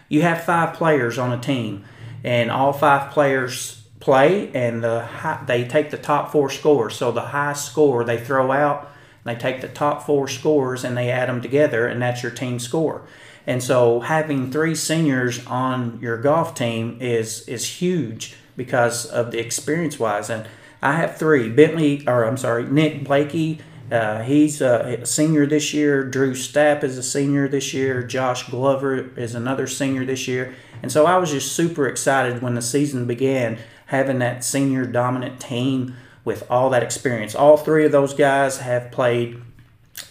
[0.09, 1.85] you have five players on a team,
[2.25, 3.76] and all five players
[4.07, 6.95] play, and the high, they take the top four scores.
[6.95, 8.89] So the high score they throw out,
[9.25, 12.61] they take the top four scores and they add them together, and that's your team
[12.61, 13.03] score.
[13.49, 19.41] And so having three seniors on your golf team is is huge because of the
[19.41, 20.31] experience wise.
[20.31, 20.47] And
[20.81, 21.51] I have three.
[21.51, 23.59] Bentley, or I'm sorry, Nick Blakey.
[23.91, 26.05] Uh, he's a senior this year.
[26.05, 28.05] Drew Stapp is a senior this year.
[28.05, 30.55] Josh Glover is another senior this year.
[30.83, 35.41] And so I was just super excited when the season began, having that senior dominant
[35.41, 37.35] team with all that experience.
[37.35, 39.41] All three of those guys have played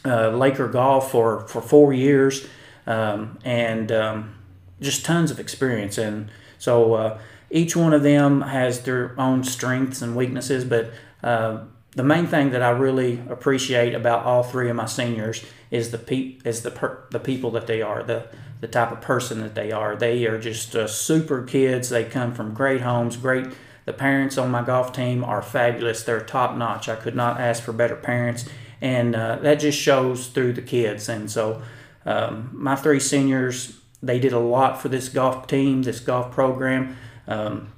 [0.04, 2.48] uh, Laker golf for, for four years
[2.88, 4.36] um, and um,
[4.82, 5.98] just tons of experience.
[5.98, 10.92] And so uh, each one of them has their own strengths and weaknesses, but
[11.24, 15.92] uh, the main thing that I really appreciate about all three of my seniors is
[15.92, 18.28] the pe- is the per- the people that they are, the
[18.62, 19.96] the type of person that they are.
[19.96, 21.90] They are just uh, super kids.
[21.90, 23.48] They come from great homes, great.
[23.86, 26.04] The parents on my golf team are fabulous.
[26.04, 26.90] They're top notch.
[26.90, 28.46] I could not ask for better parents,
[28.82, 31.08] and uh, that just shows through the kids.
[31.08, 31.62] And so,
[32.06, 36.96] um, my three seniors they did a lot for this golf team, this golf program.
[37.28, 37.72] Um,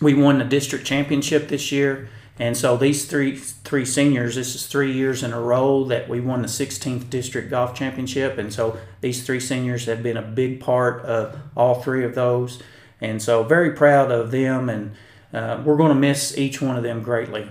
[0.00, 2.08] we won the district championship this year.
[2.38, 6.20] And so these three three seniors, this is three years in a row that we
[6.20, 10.60] won the 16th district golf championship, and so these three seniors have been a big
[10.60, 12.60] part of all three of those,
[13.00, 14.94] and so very proud of them, and
[15.32, 17.48] uh, we're going to miss each one of them greatly.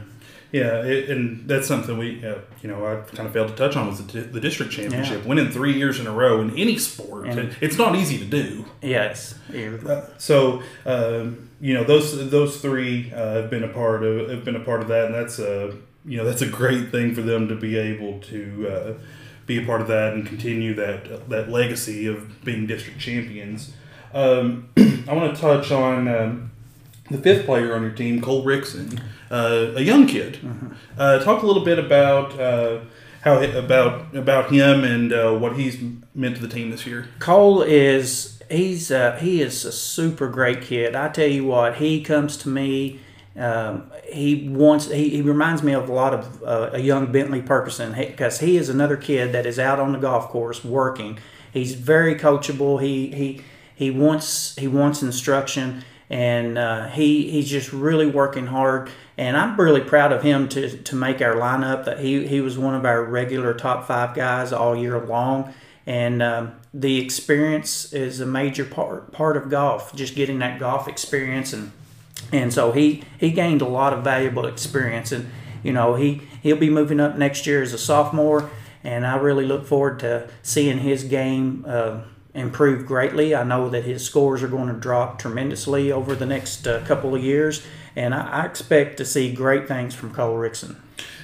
[0.54, 3.76] Yeah, it, and that's something we, uh, you know, I kind of failed to touch
[3.76, 5.24] on was the, the district championship.
[5.24, 5.28] Yeah.
[5.28, 8.64] Winning three years in a row in any sport, and, it's not easy to do.
[8.80, 9.34] Yes.
[9.52, 14.44] Uh, so, um, you know, those those three uh, have been a part of have
[14.44, 15.74] been a part of that, and that's a
[16.04, 18.94] you know that's a great thing for them to be able to uh,
[19.46, 23.72] be a part of that and continue that that legacy of being district champions.
[24.14, 26.10] Um, I want to touch on.
[26.10, 26.50] Um,
[27.12, 29.00] the fifth player on your team, Cole Rickson,
[29.30, 30.36] uh, a young kid.
[30.36, 30.74] Mm-hmm.
[30.98, 32.80] Uh, talk a little bit about uh,
[33.22, 35.78] how about about him and uh, what he's
[36.16, 37.08] meant to the team this year.
[37.20, 40.96] Cole is he's he is a super great kid.
[40.96, 43.00] I tell you what, he comes to me.
[43.36, 47.42] Um, he wants he, he reminds me of a lot of uh, a young Bentley
[47.42, 51.18] Perkerson because he, he is another kid that is out on the golf course working.
[51.52, 52.82] He's very coachable.
[52.82, 53.42] He he
[53.76, 58.90] he wants he wants instruction and uh, he he's just really working hard.
[59.18, 61.86] And I'm really proud of him to to make our lineup.
[61.86, 65.54] That he he was one of our regular top five guys all year long,
[65.86, 69.96] and um, the experience is a major part part of golf.
[69.96, 71.72] Just getting that golf experience and
[72.32, 75.30] and so he he gained a lot of valuable experience and
[75.62, 78.50] you know he he'll be moving up next year as a sophomore
[78.84, 82.02] and I really look forward to seeing his game uh,
[82.34, 83.34] improved greatly.
[83.34, 87.16] I know that his scores are going to drop tremendously over the next uh, couple
[87.16, 87.66] of years,
[87.96, 90.76] and I, I, expect to see great things from Cole Rickson.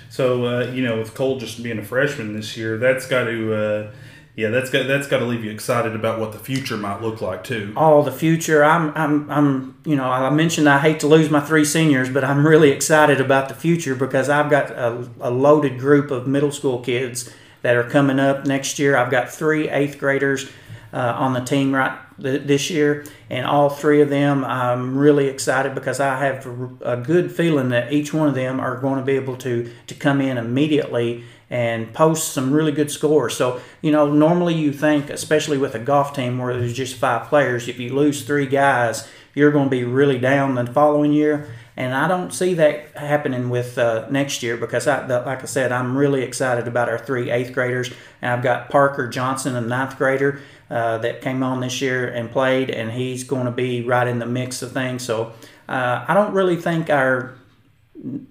[0.10, 3.92] So, uh, you know, with Cole just being a freshman this year, that's got to.
[4.40, 7.20] Yeah, that's got that's got to leave you excited about what the future might look
[7.20, 7.74] like too.
[7.76, 8.64] Oh, the future!
[8.64, 12.24] I'm I'm I'm you know I mentioned I hate to lose my three seniors, but
[12.24, 16.54] I'm really excited about the future because I've got a, a loaded group of middle
[16.54, 17.30] school kids
[17.64, 18.96] that are coming up next year.
[18.96, 20.50] I've got three eighth graders
[20.94, 25.28] uh, on the team right th- this year, and all three of them I'm really
[25.28, 26.46] excited because I have
[26.80, 29.96] a good feeling that each one of them are going to be able to to
[29.96, 33.36] come in immediately and post some really good scores.
[33.36, 37.28] So, you know, normally you think, especially with a golf team where there's just five
[37.28, 41.50] players, if you lose three guys, you're going to be really down the following year.
[41.76, 45.46] And I don't see that happening with uh, next year because, I, the, like I
[45.46, 47.90] said, I'm really excited about our three eighth graders.
[48.22, 52.30] And I've got Parker Johnson, a ninth grader, uh, that came on this year and
[52.30, 55.04] played, and he's going to be right in the mix of things.
[55.04, 55.34] So
[55.70, 57.39] uh, I don't really think our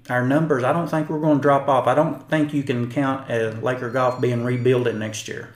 [0.09, 0.65] our numbers.
[0.65, 1.87] I don't think we're going to drop off.
[1.87, 5.55] I don't think you can count uh, Laker Golf being rebuilded next year.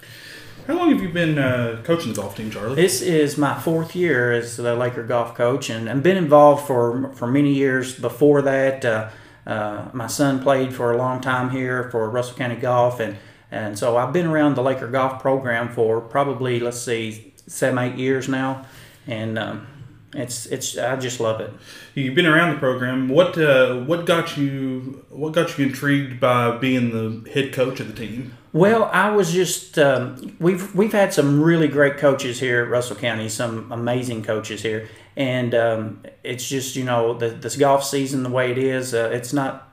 [0.67, 2.77] How long have you been uh, coaching the golf team, Charlie?
[2.77, 7.13] This is my fourth year as the Laker golf coach, and I've been involved for
[7.15, 8.85] for many years before that.
[8.85, 9.09] Uh,
[9.45, 13.17] uh, my son played for a long time here for Russell County Golf, and
[13.51, 17.97] and so I've been around the Laker golf program for probably let's see seven eight
[17.97, 18.65] years now,
[19.09, 19.67] and um,
[20.15, 21.51] it's it's I just love it.
[21.95, 23.09] You've been around the program.
[23.09, 27.89] What uh, what got you what got you intrigued by being the head coach of
[27.89, 28.37] the team?
[28.53, 32.97] Well, I was just um, we've we've had some really great coaches here at Russell
[32.97, 38.23] County, some amazing coaches here, and um, it's just you know the, this golf season
[38.23, 39.73] the way it is, uh, it's not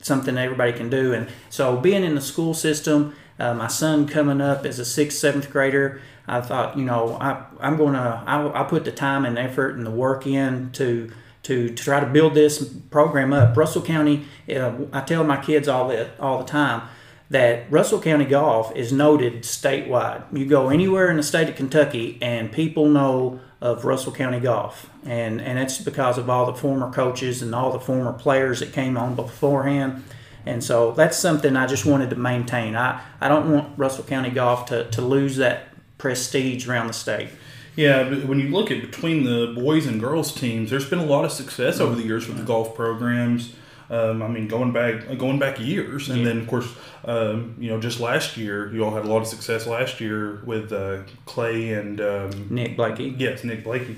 [0.00, 4.40] something everybody can do, and so being in the school system, uh, my son coming
[4.40, 6.00] up as a sixth seventh grader.
[6.28, 9.86] I thought, you know, I, I'm going to, I, put the time and effort and
[9.86, 11.10] the work in to,
[11.44, 13.56] to, to try to build this program up.
[13.56, 16.82] Russell County, uh, I tell my kids all that all the time
[17.30, 20.24] that Russell County golf is noted statewide.
[20.32, 24.90] You go anywhere in the state of Kentucky and people know of Russell County golf.
[25.04, 28.72] And and it's because of all the former coaches and all the former players that
[28.72, 30.04] came on beforehand.
[30.46, 32.74] And so that's something I just wanted to maintain.
[32.74, 35.67] I, I don't want Russell County golf to, to lose that
[35.98, 37.28] prestige around the state.
[37.76, 41.06] Yeah, but when you look at between the boys and girls teams, there's been a
[41.06, 43.54] lot of success over the years with the golf programs.
[43.90, 46.24] Um, I mean, going back going back years, and yeah.
[46.24, 46.68] then of course,
[47.04, 50.42] um, you know, just last year, you all had a lot of success last year
[50.44, 53.14] with uh, Clay and um, Nick Blakey.
[53.16, 53.96] Yes, Nick Blakey.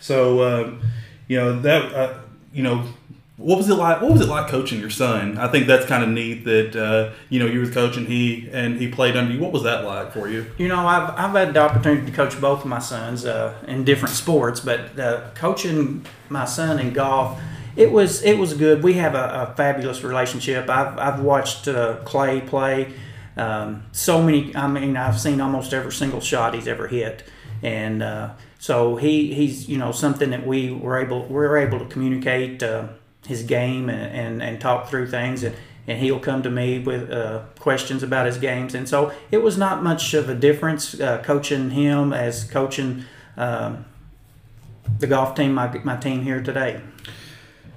[0.00, 0.82] So, um,
[1.28, 2.18] you know that uh,
[2.52, 2.84] you know
[3.40, 4.02] what was it like?
[4.02, 5.38] What was it like coaching your son?
[5.38, 8.78] I think that's kind of neat that uh, you know you were coaching he and
[8.78, 9.40] he played under you.
[9.40, 10.46] What was that like for you?
[10.58, 13.84] You know, I've, I've had the opportunity to coach both of my sons uh, in
[13.84, 17.40] different sports, but uh, coaching my son in golf,
[17.76, 18.82] it was it was good.
[18.82, 20.68] We have a, a fabulous relationship.
[20.68, 22.92] I've I've watched uh, Clay play
[23.38, 24.54] um, so many.
[24.54, 27.24] I mean, I've seen almost every single shot he's ever hit
[27.62, 31.84] and uh, so he he's you know something that we were able we're able to
[31.86, 32.88] communicate uh,
[33.30, 37.10] his game and, and, and talk through things and and he'll come to me with
[37.10, 41.22] uh, questions about his games and so it was not much of a difference uh,
[41.22, 43.04] coaching him as coaching
[43.36, 43.84] um,
[44.98, 46.80] the golf team my, my team here today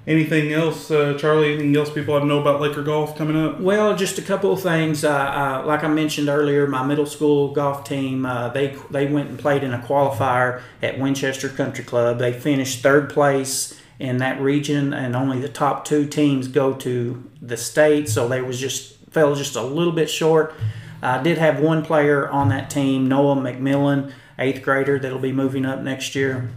[0.06, 1.54] Anything else, uh, Charlie?
[1.54, 3.58] Anything else people ought to know about Laker golf coming up?
[3.58, 5.02] Well, just a couple of things.
[5.02, 9.30] Uh, uh, like I mentioned earlier, my middle school golf team uh, they they went
[9.30, 12.18] and played in a qualifier at Winchester Country Club.
[12.18, 17.30] They finished third place in that region, and only the top two teams go to
[17.40, 18.08] the state.
[18.08, 20.54] So they was just fell just a little bit short.
[21.02, 25.66] I did have one player on that team, Noah McMillan, eighth grader, that'll be moving
[25.66, 26.50] up next year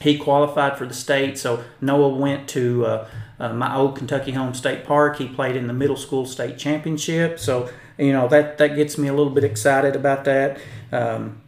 [0.00, 1.38] he qualified for the state.
[1.38, 5.18] So Noah went to uh, uh, my old Kentucky home state park.
[5.18, 7.38] He played in the middle school state championship.
[7.38, 10.58] So you know that that gets me a little bit excited about that.
[10.90, 11.40] Um,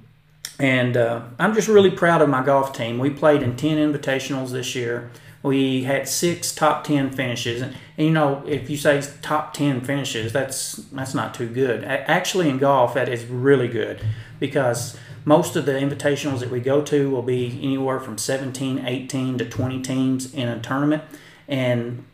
[0.62, 3.00] and uh, I'm just really proud of my golf team.
[3.00, 5.10] We played in 10 invitationals this year.
[5.42, 7.60] We had six top 10 finishes.
[7.60, 11.82] And, and, you know, if you say top 10 finishes, that's that's not too good.
[11.82, 14.04] Actually, in golf, that is really good
[14.38, 19.38] because most of the invitationals that we go to will be anywhere from 17, 18
[19.38, 21.02] to 20 teams in a tournament.
[21.48, 22.04] And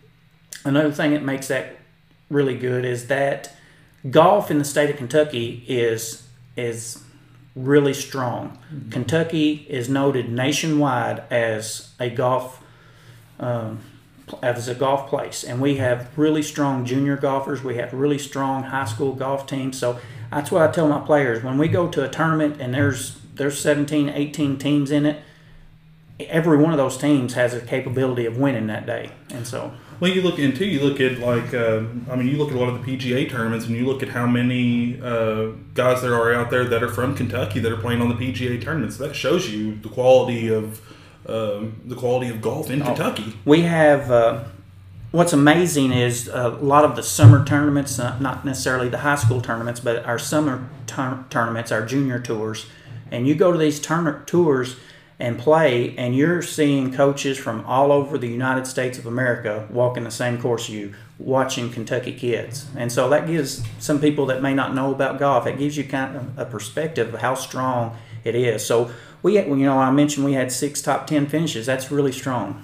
[0.65, 1.77] another thing that makes that
[2.31, 3.55] really good is that
[4.11, 7.03] golf in the state of Kentucky is is
[7.59, 8.59] really strong.
[8.73, 8.91] Mm-hmm.
[8.91, 12.63] Kentucky is noted nationwide as a golf
[13.41, 13.81] um,
[14.43, 17.63] as a golf place, and we have really strong junior golfers.
[17.63, 19.79] We have really strong high school golf teams.
[19.79, 19.99] So
[20.31, 23.59] that's why I tell my players when we go to a tournament and there's there's
[23.59, 25.23] 17, 18 teams in it.
[26.21, 29.73] Every one of those teams has a capability of winning that day, and so.
[30.01, 32.59] Well, you look into you look at like uh, I mean you look at a
[32.59, 36.33] lot of the PGA tournaments and you look at how many uh, guys there are
[36.33, 38.97] out there that are from Kentucky that are playing on the PGA tournaments.
[38.99, 40.81] That shows you the quality of
[41.27, 43.35] um, the quality of golf in oh, Kentucky.
[43.45, 44.45] We have uh,
[45.11, 49.41] what's amazing is a lot of the summer tournaments, uh, not necessarily the high school
[49.41, 52.67] tournaments, but our summer tur- tournaments, our junior tours,
[53.11, 54.77] and you go to these tur- tours
[55.21, 60.05] and play, and you're seeing coaches from all over the United States of America walking
[60.05, 64.55] the same course you, watching Kentucky kids, and so that gives some people that may
[64.55, 68.35] not know about golf, it gives you kind of a perspective of how strong it
[68.35, 68.65] is.
[68.65, 68.91] So
[69.23, 71.67] we, you know, I mentioned we had six top ten finishes.
[71.67, 72.63] That's really strong.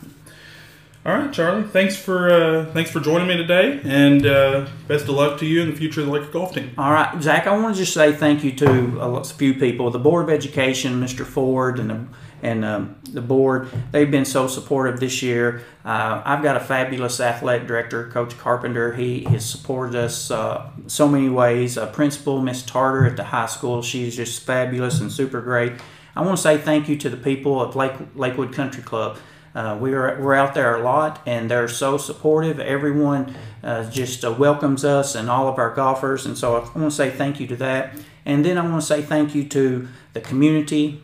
[1.06, 1.64] All right, Charlie.
[1.64, 5.60] Thanks for uh, thanks for joining me today, and uh, best of luck to you
[5.60, 6.72] in the future of the Laker golf team.
[6.78, 7.46] All right, Zac.
[7.46, 11.02] I want to just say thank you to a few people, the Board of Education,
[11.02, 11.26] Mr.
[11.26, 12.06] Ford, and the,
[12.44, 13.68] and um, the board.
[13.90, 15.64] They've been so supportive this year.
[15.84, 18.92] Uh, I've got a fabulous athletic director, Coach Carpenter.
[18.92, 21.78] He has supported us uh, so many ways.
[21.78, 23.80] A principal, Miss Tarter at the high school.
[23.82, 25.72] She's just fabulous and super great.
[26.14, 29.16] I want to say thank you to the people of Lake, Lakewood Country Club.
[29.54, 32.58] Uh, we are, we're out there a lot and they're so supportive.
[32.58, 36.26] Everyone uh, just uh, welcomes us and all of our golfers.
[36.26, 37.94] And so I want to say thank you to that.
[38.26, 41.00] And then I want to say thank you to the community.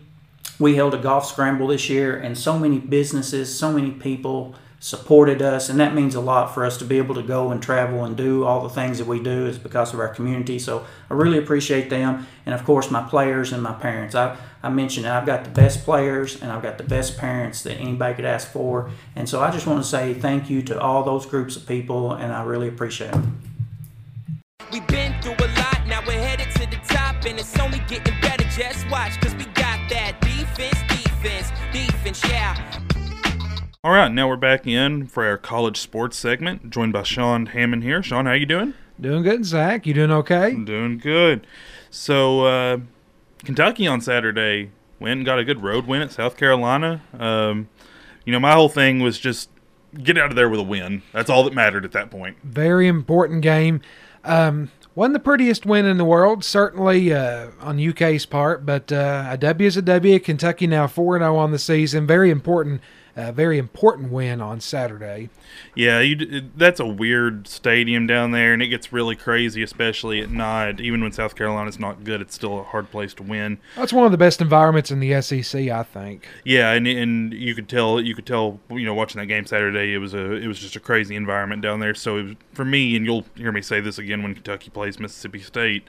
[0.60, 5.40] We held a golf scramble this year and so many businesses, so many people supported
[5.40, 8.04] us, and that means a lot for us to be able to go and travel
[8.04, 10.58] and do all the things that we do is because of our community.
[10.58, 14.14] So I really appreciate them, and of course my players and my parents.
[14.14, 17.76] I I mentioned I've got the best players and I've got the best parents that
[17.76, 21.02] anybody could ask for, and so I just want to say thank you to all
[21.02, 23.40] those groups of people, and I really appreciate them.
[24.70, 28.20] We've been through a lot, now we're headed to the top, and it's only getting
[28.20, 28.44] better.
[28.44, 29.44] Just watch, cause we
[29.90, 32.78] that defense, defense, defense, yeah.
[33.82, 37.82] All right, now we're back in for our college sports segment, joined by Sean Hammond
[37.82, 38.00] here.
[38.00, 38.74] Sean, how you doing?
[39.00, 39.86] Doing good, Zac.
[39.86, 40.50] You doing okay?
[40.50, 41.44] I'm doing good.
[41.90, 42.78] So, uh,
[43.42, 47.02] Kentucky on Saturday went and got a good road win at South Carolina.
[47.18, 47.68] Um,
[48.24, 49.50] you know, my whole thing was just
[50.04, 51.02] get out of there with a win.
[51.12, 52.36] That's all that mattered at that point.
[52.44, 53.80] Very important game.
[54.24, 59.28] Um, wasn't the prettiest win in the world, certainly uh, on UK's part, but uh,
[59.30, 60.18] a W is a W.
[60.18, 62.06] Kentucky now 4 0 on the season.
[62.06, 62.80] Very important
[63.16, 65.28] a very important win on Saturday.
[65.74, 70.30] Yeah, you, that's a weird stadium down there, and it gets really crazy, especially at
[70.30, 70.80] night.
[70.80, 73.58] Even when South Carolina's not good, it's still a hard place to win.
[73.76, 76.28] That's one of the best environments in the SEC, I think.
[76.44, 79.94] Yeah, and and you could tell, you could tell, you know, watching that game Saturday,
[79.94, 81.94] it was a, it was just a crazy environment down there.
[81.94, 85.40] So was, for me, and you'll hear me say this again when Kentucky plays Mississippi
[85.40, 85.88] State,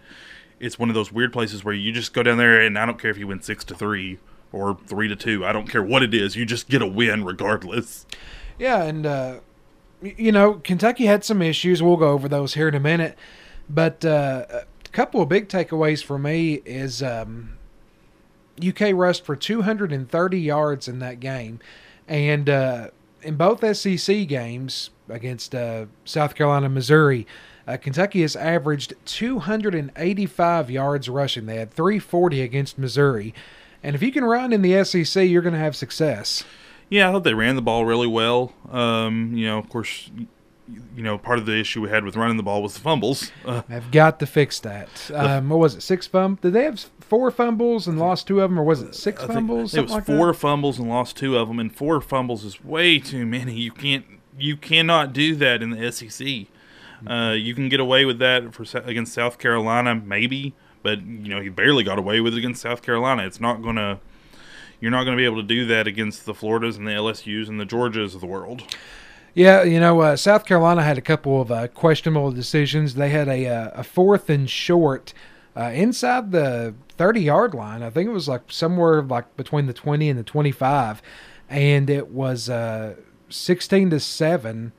[0.59, 2.99] it's one of those weird places where you just go down there, and I don't
[2.99, 4.19] care if you win six to three
[4.51, 5.45] or three to two.
[5.45, 6.35] I don't care what it is.
[6.35, 8.05] You just get a win regardless.
[8.59, 9.39] Yeah, and uh,
[10.01, 11.81] you know Kentucky had some issues.
[11.81, 13.17] We'll go over those here in a minute.
[13.69, 17.57] But uh, a couple of big takeaways for me is um,
[18.65, 21.59] UK rushed for 230 yards in that game,
[22.07, 22.87] and uh,
[23.21, 27.27] in both SEC games against uh, South Carolina, Missouri,
[27.67, 31.45] uh, Kentucky has averaged 285 yards rushing.
[31.45, 33.33] They had 340 against Missouri,
[33.83, 36.43] and if you can run in the SEC, you're going to have success.
[36.89, 38.53] Yeah, I thought they ran the ball really well.
[38.69, 40.11] Um, you know, of course,
[40.95, 43.31] you know, part of the issue we had with running the ball was the fumbles.
[43.45, 45.09] Uh, I've got to fix that.
[45.13, 45.81] Um, what was it?
[45.81, 46.41] Six fumbles?
[46.41, 49.27] Did they have four fumbles and lost two of them, or was it six I
[49.27, 49.73] think fumbles?
[49.73, 50.33] It was like four that?
[50.35, 53.53] fumbles and lost two of them, and four fumbles is way too many.
[53.53, 54.05] You can't,
[54.37, 56.47] you cannot do that in the SEC.
[57.07, 60.53] Uh, you can get away with that for against South Carolina, maybe,
[60.83, 63.25] but you know he barely got away with it against South Carolina.
[63.25, 63.99] It's not gonna,
[64.79, 67.59] you're not gonna be able to do that against the Floridas and the LSU's and
[67.59, 68.63] the Georgias of the world.
[69.33, 72.95] Yeah, you know, uh, South Carolina had a couple of uh, questionable decisions.
[72.95, 75.13] They had a uh, a fourth and short
[75.55, 77.81] uh, inside the thirty yard line.
[77.81, 81.01] I think it was like somewhere like between the twenty and the twenty five,
[81.49, 82.95] and it was uh,
[83.29, 84.73] sixteen to seven.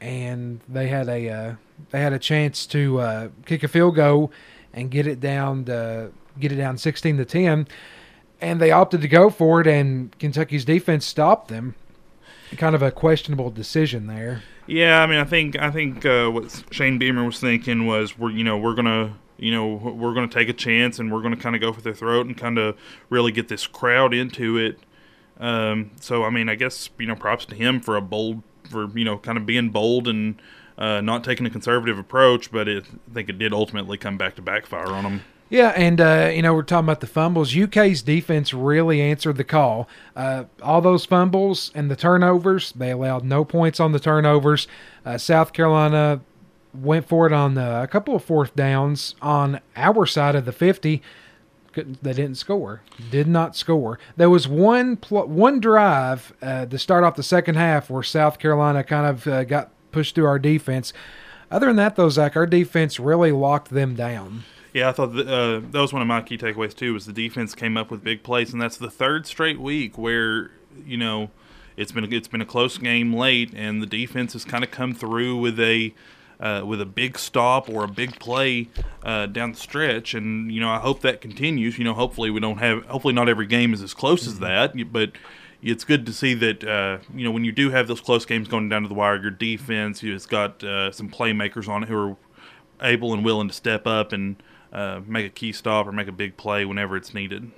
[0.00, 1.54] And they had a uh,
[1.90, 4.32] they had a chance to uh, kick a field goal
[4.72, 7.68] and get it down to, get it down sixteen to ten,
[8.40, 9.66] and they opted to go for it.
[9.66, 11.74] And Kentucky's defense stopped them
[12.56, 14.42] kind of a questionable decision there.
[14.66, 18.30] Yeah, I mean, I think I think uh, what Shane Beamer was thinking was we're
[18.30, 21.54] you know we're gonna you know we're gonna take a chance and we're gonna kind
[21.54, 22.76] of go for their throat and kind of
[23.10, 24.78] really get this crowd into it.
[25.40, 28.88] Um, so I mean, I guess you know props to him for a bold for
[28.96, 30.40] you know kind of being bold and
[30.78, 34.36] uh, not taking a conservative approach, but it, I think it did ultimately come back
[34.36, 35.22] to backfire on them.
[35.52, 37.54] Yeah, and uh, you know we're talking about the fumbles.
[37.54, 39.86] UK's defense really answered the call.
[40.16, 44.66] Uh, all those fumbles and the turnovers, they allowed no points on the turnovers.
[45.04, 46.22] Uh, South Carolina
[46.72, 50.52] went for it on uh, a couple of fourth downs on our side of the
[50.52, 51.02] fifty.
[51.72, 52.80] Couldn't, they didn't score.
[53.10, 53.98] Did not score.
[54.16, 58.38] There was one pl- one drive uh, to start off the second half where South
[58.38, 60.92] Carolina kind of uh, got pushed through our defense.
[61.50, 64.44] Other than that, though, Zac, our defense really locked them down.
[64.72, 66.94] Yeah, I thought that, uh, that was one of my key takeaways too.
[66.94, 70.50] Was the defense came up with big plays, and that's the third straight week where
[70.86, 71.30] you know
[71.76, 74.94] it's been it's been a close game late, and the defense has kind of come
[74.94, 75.92] through with a
[76.40, 78.68] uh, with a big stop or a big play
[79.04, 81.76] uh, down the stretch, and you know I hope that continues.
[81.76, 84.72] You know, hopefully we don't have hopefully not every game is as close as that,
[84.90, 85.12] but
[85.62, 88.48] it's good to see that uh, you know when you do have those close games
[88.48, 91.96] going down to the wire, your defense has got uh, some playmakers on it who
[91.96, 92.16] are
[92.82, 94.42] able and willing to step up and
[94.72, 97.50] uh, make a key stop or make a big play whenever it's needed.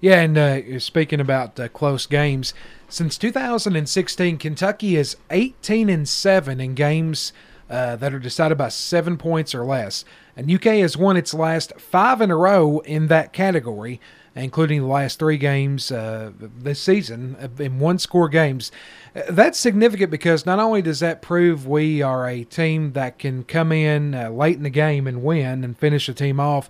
[0.00, 2.54] Yeah, and uh, speaking about uh, close games,
[2.88, 7.32] since 2016, Kentucky is 18 and seven in games
[7.70, 10.04] uh, that are decided by seven points or less,
[10.36, 14.00] and UK has won its last five in a row in that category,
[14.34, 18.72] including the last three games uh, this season uh, in one-score games.
[19.14, 23.44] Uh, That's significant because not only does that prove we are a team that can
[23.44, 26.68] come in uh, late in the game and win and finish a team off,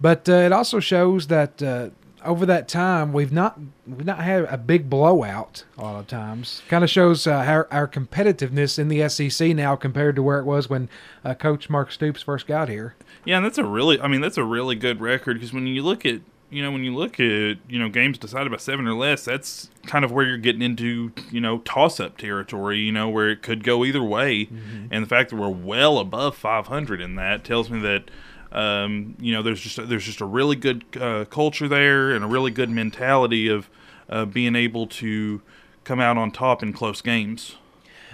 [0.00, 1.90] but uh, it also shows that uh,
[2.24, 6.62] over that time we've not we've not had a big blowout a lot of times.
[6.68, 10.44] Kind of shows uh, our, our competitiveness in the SEC now compared to where it
[10.44, 10.88] was when
[11.24, 12.94] uh, Coach Mark Stoops first got here.
[13.24, 15.82] Yeah, and that's a really, I mean, that's a really good record because when you
[15.82, 16.20] look at,
[16.50, 19.70] you know, when you look at, you know, games decided by seven or less, that's
[19.86, 22.80] kind of where you're getting into, you know, toss-up territory.
[22.80, 24.48] You know, where it could go either way,
[24.90, 28.10] and the fact that we're well above 500 in that tells me that.
[28.52, 32.26] Um, you know, there's just there's just a really good uh, culture there and a
[32.26, 33.70] really good mentality of
[34.08, 35.40] uh, being able to
[35.84, 37.54] come out on top in close games.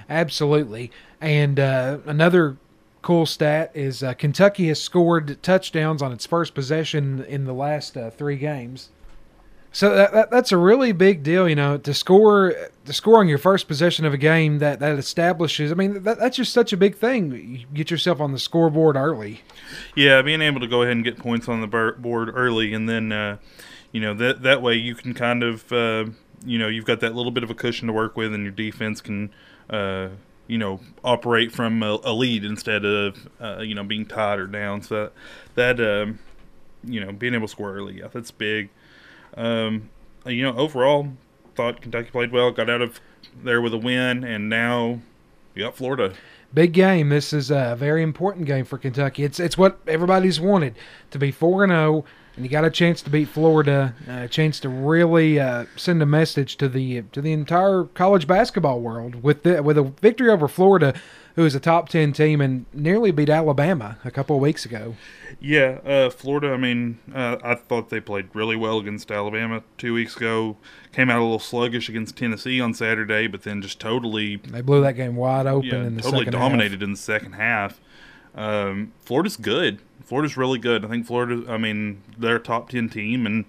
[0.08, 0.90] Absolutely.
[1.20, 2.58] And uh, another
[3.06, 7.96] cool stat is uh, Kentucky has scored touchdowns on its first possession in the last
[7.96, 8.88] uh, three games.
[9.70, 12.52] So that, that, that's a really big deal, you know, to score
[12.84, 15.70] to score on your first possession of a game that, that establishes.
[15.70, 17.30] I mean, that, that's just such a big thing.
[17.30, 19.42] You get yourself on the scoreboard early.
[19.94, 23.12] Yeah, being able to go ahead and get points on the board early, and then
[23.12, 23.36] uh,
[23.92, 26.06] you know that that way you can kind of uh,
[26.44, 28.50] you know you've got that little bit of a cushion to work with, and your
[28.50, 29.30] defense can
[29.70, 30.08] uh,
[30.46, 34.46] you know operate from a, a lead instead of uh, you know being tied or
[34.46, 34.82] down.
[34.82, 35.10] So
[35.54, 36.18] that, that um,
[36.84, 38.70] you know being able to score early, yeah, that's big.
[39.36, 39.90] Um,
[40.24, 41.08] you know, overall,
[41.54, 43.00] thought Kentucky played well, got out of
[43.42, 45.00] there with a win, and now
[45.54, 46.14] you got Florida.
[46.54, 47.08] Big game.
[47.08, 49.24] This is a very important game for Kentucky.
[49.24, 50.74] It's it's what everybody's wanted
[51.10, 52.04] to be four and zero,
[52.36, 56.02] and you got a chance to beat Florida, uh, a chance to really uh, send
[56.02, 60.30] a message to the to the entire college basketball world with the, with a victory
[60.30, 60.94] over Florida,
[61.34, 64.96] who is a top ten team and nearly beat Alabama a couple of weeks ago.
[65.40, 66.52] Yeah, uh, Florida.
[66.52, 70.56] I mean, uh, I thought they played really well against Alabama two weeks ago.
[70.92, 74.82] Came out a little sluggish against Tennessee on Saturday, but then just totally, They blew
[74.82, 77.80] that game wide open yeah, in the totally dominated in the second half.
[78.34, 79.80] Um, Florida's good.
[80.06, 80.84] Florida's really good.
[80.84, 81.44] I think Florida.
[81.52, 83.44] I mean, they're a top ten team, and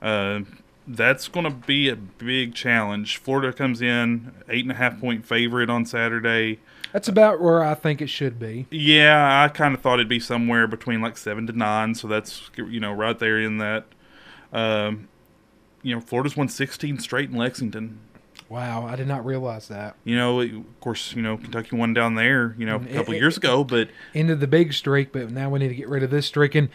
[0.00, 0.40] uh,
[0.86, 3.16] that's going to be a big challenge.
[3.16, 6.60] Florida comes in eight and a half point favorite on Saturday.
[6.92, 8.66] That's about where I think it should be.
[8.70, 12.50] Yeah, I kind of thought it'd be somewhere between like seven to nine, so that's
[12.56, 13.86] you know right there in that.
[14.52, 15.08] Um,
[15.82, 17.98] you know, Florida's won 16 straight in Lexington.
[18.54, 19.96] Wow, I did not realize that.
[20.04, 23.18] You know, of course, you know Kentucky won down there, you know, a couple it-
[23.18, 26.10] years ago, but Ended the big streak, but now we need to get rid of
[26.10, 26.54] this streak.
[26.54, 26.68] And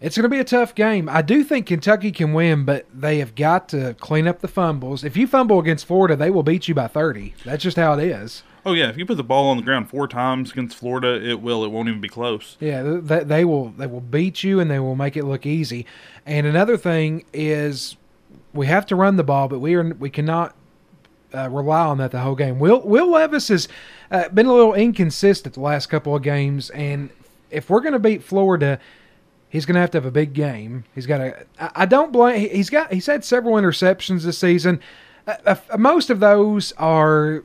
[0.00, 1.08] it's going to be a tough game.
[1.08, 5.04] I do think Kentucky can win, but they have got to clean up the fumbles.
[5.04, 7.34] If you fumble against Florida, they will beat you by 30.
[7.44, 8.42] That's just how it is.
[8.66, 11.40] oh yeah, if you put the ball on the ground four times against Florida, it
[11.40, 11.64] will.
[11.64, 12.56] It won't even be close.
[12.58, 15.86] Yeah, they, they will they will beat you and they will make it look easy.
[16.26, 17.96] And another thing is
[18.52, 20.56] we have to run the ball, but we are we cannot
[21.34, 22.58] uh, rely on that the whole game.
[22.58, 23.68] Will Will Levis has
[24.10, 27.10] uh, been a little inconsistent the last couple of games, and
[27.50, 28.78] if we're going to beat Florida,
[29.48, 30.84] he's going to have to have a big game.
[30.94, 31.44] He's got a.
[31.58, 32.40] I don't blame.
[32.40, 32.92] he- He's got.
[32.92, 34.80] He's had several interceptions this season.
[35.26, 37.44] Uh, uh, most of those are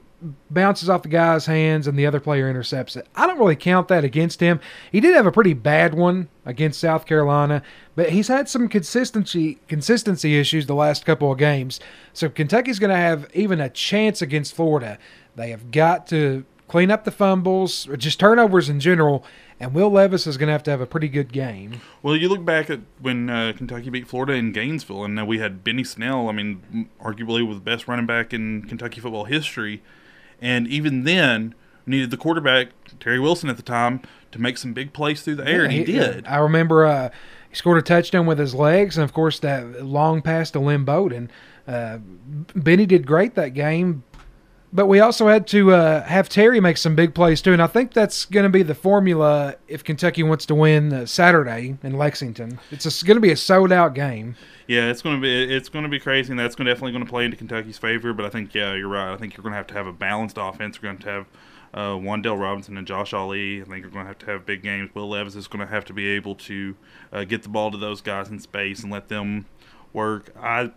[0.50, 3.08] bounces off the guy's hands and the other player intercepts it.
[3.16, 4.60] I don't really count that against him.
[4.92, 7.62] He did have a pretty bad one against South Carolina,
[7.96, 11.80] but he's had some consistency consistency issues the last couple of games.
[12.14, 14.98] So Kentucky's going to have even a chance against Florida.
[15.36, 19.24] They have got to clean up the fumbles, just turnovers in general,
[19.60, 21.82] and Will Levis is going to have to have a pretty good game.
[22.04, 25.40] Well, you look back at when uh, Kentucky beat Florida in Gainesville, and uh, we
[25.40, 26.28] had Benny Snell.
[26.28, 29.82] I mean, arguably the best running back in Kentucky football history,
[30.42, 32.70] and even then needed the quarterback
[33.00, 35.84] Terry Wilson at the time to make some big plays through the air, and he,
[35.84, 36.26] did.
[36.28, 37.10] I remember uh,
[37.50, 40.84] he scored a touchdown with his legs, and of course that long pass to Lynn
[40.84, 41.32] Bowden.
[41.68, 42.00] Uh,
[42.56, 44.04] Benny did great that game,
[44.72, 47.68] but we also had to uh, have Terry make some big plays too, and I
[47.68, 51.98] think that's going to be the formula if Kentucky wants to win uh, Saturday in
[51.98, 52.60] Lexington.
[52.72, 54.36] It's going to be a sold out game.
[54.68, 57.10] Yeah, it's going to be it's to be crazy, and that's to definitely going to
[57.10, 58.14] play into Kentucky's favor.
[58.14, 59.14] But I think yeah, you're right.
[59.14, 60.80] I think you're going to have to have a balanced offense.
[60.82, 61.26] You're going to have
[61.74, 63.62] uh, Wan'Dale Robinson and Josh Ali.
[63.62, 64.90] I think you're going to have to have big games.
[64.94, 66.76] Will Levis is going to have to be able to
[67.14, 69.46] uh, get the ball to those guys in space and let them
[69.94, 70.34] work.
[70.38, 70.72] I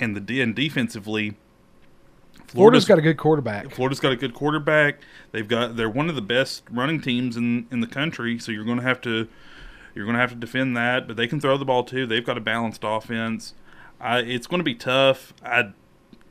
[0.00, 1.36] and the D and defensively,
[2.48, 3.70] Florida's got a good quarterback.
[3.70, 5.00] Florida's got a good quarterback.
[5.32, 8.38] They've got they're one of the best running teams in in the country.
[8.38, 9.28] So you're going to have to
[9.96, 11.08] you're going to have to defend that.
[11.08, 12.06] But they can throw the ball too.
[12.06, 13.54] They've got a balanced offense.
[14.00, 15.32] I, it's going to be tough.
[15.42, 15.72] I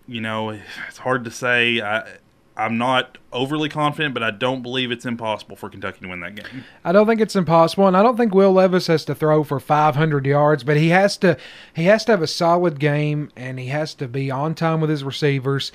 [0.08, 0.52] you know
[0.88, 1.82] it's hard to say.
[1.82, 2.18] I
[2.58, 6.36] I'm not overly confident, but I don't believe it's impossible for Kentucky to win that
[6.36, 6.64] game.
[6.86, 9.60] I don't think it's impossible, and I don't think Will Levis has to throw for
[9.60, 11.38] 500 yards, but he has to
[11.74, 14.90] he has to have a solid game, and he has to be on time with
[14.90, 15.72] his receivers.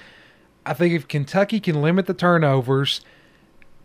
[0.64, 3.00] I think if Kentucky can limit the turnovers,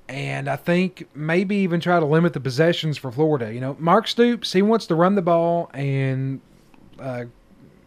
[0.08, 3.54] and I think maybe even try to limit the possessions for Florida.
[3.54, 6.42] You know, Mark Stoops he wants to run the ball, and
[7.00, 7.26] uh,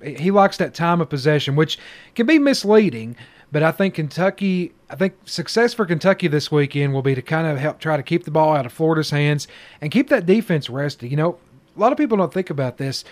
[0.02, 1.78] he likes that time of possession, which
[2.14, 3.16] can be misleading.
[3.50, 7.46] But I think Kentucky, I think success for Kentucky this weekend will be to kind
[7.46, 9.48] of help try to keep the ball out of Florida's hands
[9.80, 11.10] and keep that defense rested.
[11.10, 11.38] You know,
[11.74, 13.04] a lot of people don't think about this.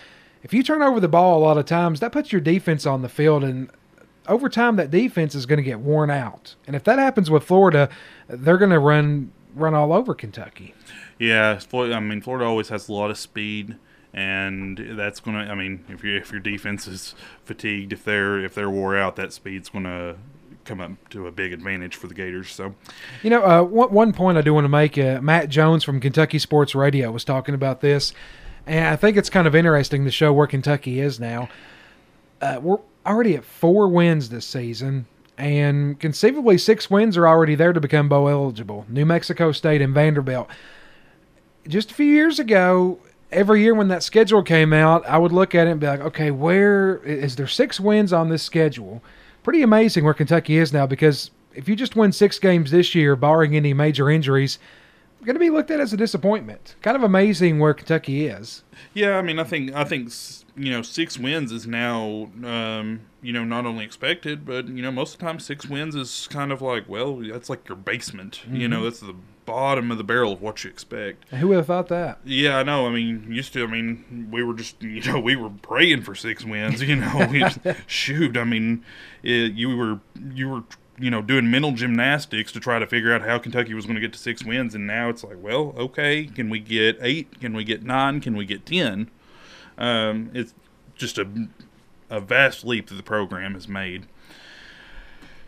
[0.43, 3.03] If you turn over the ball a lot of times, that puts your defense on
[3.03, 3.71] the field, and
[4.29, 6.55] over time, that defense is going to get worn out.
[6.67, 7.89] And if that happens with Florida,
[8.29, 10.75] they're going to run run all over Kentucky.
[11.19, 13.77] Yeah, Florida, I mean Florida always has a lot of speed,
[14.13, 15.51] and that's gonna.
[15.51, 17.15] I mean, if your if your defense is
[17.45, 20.17] fatigued, if they're if they're wore out, that speed's gonna
[20.65, 22.53] come up to a big advantage for the Gators.
[22.53, 22.75] So
[23.23, 26.01] You know, uh, one, one point I do want to make uh, Matt Jones from
[26.01, 28.13] Kentucky Sports Radio was talking about this,
[28.67, 31.49] and I think it's kind of interesting to show where Kentucky is now.
[32.43, 35.07] Uh, we're already at four wins this season,
[35.39, 39.95] and conceivably six wins are already there to become bowl eligible New Mexico State and
[39.95, 40.49] Vanderbilt.
[41.69, 42.99] Just a few years ago,
[43.33, 46.01] every year when that schedule came out, I would look at it and be like,
[46.01, 49.03] okay, where is there six wins on this schedule?
[49.43, 53.17] Pretty amazing where Kentucky is now because if you just win six games this year,
[53.17, 54.59] barring any major injuries,
[55.27, 56.77] going to be looked at as a disappointment.
[56.81, 58.63] Kind of amazing where Kentucky is.
[58.95, 60.11] yeah, I mean, I think I think
[60.57, 64.91] you know six wins is now um, you know not only expected, but you know
[64.91, 68.43] most of the time six wins is kind of like well that's like your basement.
[68.51, 69.15] You know that's the
[69.47, 71.29] bottom of the barrel of what you expect.
[71.31, 72.19] Who would have thought that?
[72.25, 72.87] Yeah, I know.
[72.87, 73.65] I mean, used to.
[73.65, 76.83] I mean, we were just you know we were praying for six wins.
[76.83, 78.37] You know, we just, shoot.
[78.37, 78.85] I mean,
[79.23, 80.01] it, you were
[80.35, 80.63] you were
[80.99, 84.01] you know doing mental gymnastics to try to figure out how Kentucky was going to
[84.01, 87.41] get to six wins, and now it's like, well, okay, can we get eight?
[87.41, 88.21] Can we get nine?
[88.21, 89.11] Can we get ten?
[89.79, 90.55] Um, it's
[90.95, 91.49] just a
[92.09, 94.07] a vast leap that the program has made.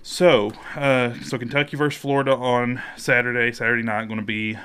[0.03, 4.57] So, uh, so Kentucky versus Florida on Saturday, Saturday night, going to be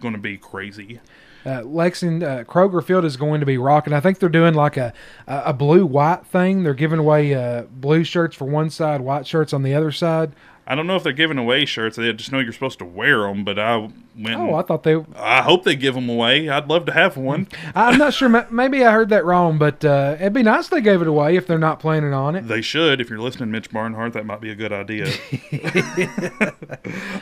[0.00, 1.00] going to be crazy.
[1.44, 3.92] Uh, Lexington uh, Kroger Field is going to be rocking.
[3.92, 4.92] I think they're doing like a
[5.26, 6.62] a, blue white thing.
[6.62, 10.32] They're giving away uh, blue shirts for one side, white shirts on the other side.
[10.64, 11.96] I don't know if they're giving away shirts.
[11.96, 13.44] They just know you're supposed to wear them.
[13.44, 13.76] But I
[14.16, 14.36] went.
[14.40, 15.04] Oh, I thought they.
[15.16, 16.48] I hope they give them away.
[16.48, 17.48] I'd love to have one.
[17.74, 18.28] I'm not sure.
[18.50, 21.34] Maybe I heard that wrong, but uh, it'd be nice if they gave it away
[21.34, 22.46] if they're not planning on it.
[22.46, 23.00] They should.
[23.00, 25.06] If you're listening, Mitch Barnhart, that might be a good idea.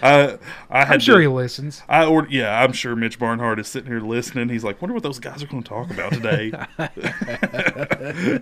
[0.03, 0.39] I,
[0.71, 1.83] I had I'm sure to- he listens.
[1.89, 4.51] I or yeah, I'm sure Mitch Barnhart is sitting here listening.
[4.51, 6.53] He's like, wonder what those guys are going to talk about today.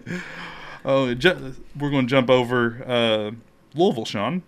[0.84, 3.30] oh, ju- we're going to jump over uh,
[3.74, 4.42] Louisville, Sean.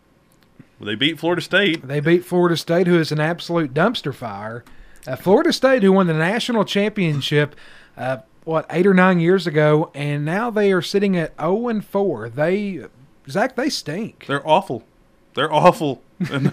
[0.81, 1.87] They beat Florida State.
[1.87, 4.64] They beat Florida State, who is an absolute dumpster fire.
[5.07, 7.55] Uh, Florida State, who won the national championship,
[7.97, 11.85] uh, what eight or nine years ago, and now they are sitting at zero and
[11.85, 12.28] four.
[12.28, 12.87] They,
[13.28, 14.24] Zac, they stink.
[14.26, 14.85] They're awful.
[15.35, 16.03] They're awful.
[16.31, 16.53] And,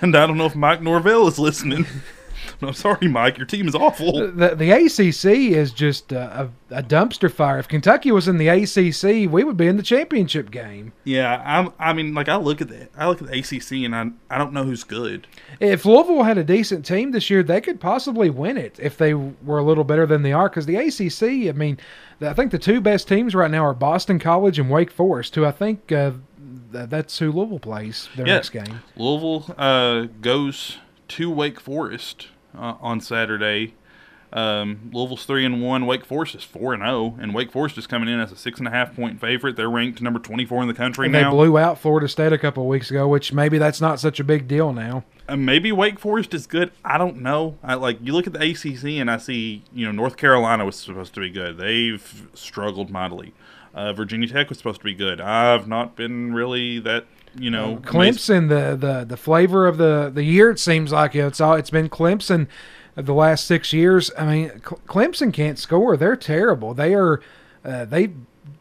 [0.00, 1.84] and I don't know if Mike Norvell is listening.
[2.68, 3.38] I'm sorry, Mike.
[3.38, 4.30] Your team is awful.
[4.32, 7.58] The, the ACC is just a, a, a dumpster fire.
[7.58, 10.92] If Kentucky was in the ACC, we would be in the championship game.
[11.04, 11.72] Yeah, I'm.
[11.78, 14.38] I mean, like I look at the I look at the ACC, and I I
[14.38, 15.26] don't know who's good.
[15.58, 19.14] If Louisville had a decent team this year, they could possibly win it if they
[19.14, 20.48] were a little better than they are.
[20.48, 21.78] Because the ACC, I mean,
[22.20, 25.44] I think the two best teams right now are Boston College and Wake Forest, who
[25.44, 26.12] I think uh,
[26.70, 28.34] that's who Louisville plays their Yeah.
[28.34, 28.80] next game.
[28.96, 33.74] Louisville uh, goes to Wake Forest uh, on Saturday.
[34.32, 35.86] Um, Louisville's three and one.
[35.86, 38.60] Wake Forest is four and zero, and Wake Forest is coming in as a six
[38.60, 39.56] and a half point favorite.
[39.56, 41.30] They're ranked number twenty four in the country And now.
[41.30, 44.20] they blew out Florida State a couple of weeks ago, which maybe that's not such
[44.20, 45.02] a big deal now.
[45.28, 46.70] Uh, maybe Wake Forest is good.
[46.84, 47.56] I don't know.
[47.62, 50.76] I like you look at the ACC and I see you know North Carolina was
[50.76, 51.58] supposed to be good.
[51.58, 53.32] They've struggled mightily.
[53.74, 55.20] Uh, Virginia Tech was supposed to be good.
[55.20, 57.06] I've not been really that
[57.38, 57.80] you know.
[57.86, 57.86] amazed-
[58.20, 61.70] Clemson, the, the the flavor of the the year, it seems like it's all it's
[61.70, 62.46] been Clemson
[62.96, 64.10] the last six years.
[64.18, 66.74] I mean, Clemson can't score; they're terrible.
[66.74, 67.20] They are
[67.64, 68.12] uh, they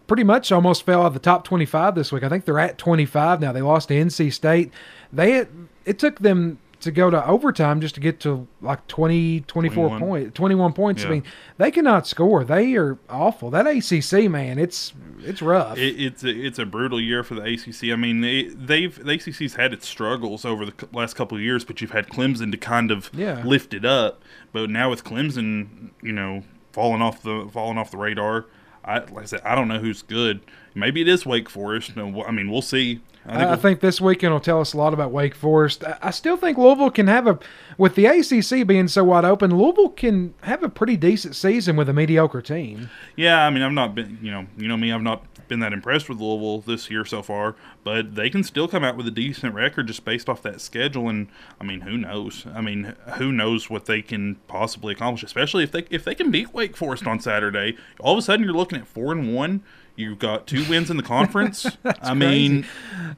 [0.08, 2.24] pretty much almost fell out of the top twenty five this week.
[2.24, 3.52] I think they're at twenty five now.
[3.52, 4.72] They lost to NC State.
[5.12, 5.46] They
[5.86, 10.00] it took them to go to overtime just to get to like 20 24 21.
[10.00, 11.24] point 21 points i mean
[11.58, 16.30] they cannot score they are awful that acc man it's it's rough It, it's a,
[16.30, 17.92] it's a brutal year for the ACC.
[17.92, 21.66] I mean, they, they've the ACC's had its struggles over the last couple of years,
[21.66, 23.44] but you've had Clemson to kind of Yeah.
[23.44, 24.22] lift it up.
[24.54, 28.46] But now with Clemson, you know, falling off the falling off the radar,
[28.86, 30.40] I like I said, I don't know who's good.
[30.74, 31.98] Maybe it is Wake Forest.
[31.98, 33.02] No, I mean, we'll see.
[33.30, 35.84] I I, I think this weekend will tell us a lot about Wake Forest.
[35.84, 37.40] I, I still think Louisville can have a,
[37.78, 41.90] with the ACC being so wide open, Louisville can have a pretty decent season with
[41.90, 42.90] a mediocre team.
[43.16, 45.74] Yeah, I mean, I've not been, you know, you know me, I've not been that
[45.74, 49.12] impressed with Louisville this year so far, but they can still come out with a
[49.12, 51.10] decent record just based off that schedule.
[51.10, 51.28] And
[51.60, 52.46] I mean, who knows?
[52.54, 56.32] I mean, who knows what they can possibly accomplish, especially if they if they can
[56.32, 57.76] beat Wake Forest on Saturday.
[58.00, 59.64] All of a sudden, you're looking at four and one.
[60.00, 61.68] You've got two wins in the conference.
[62.02, 62.66] I mean,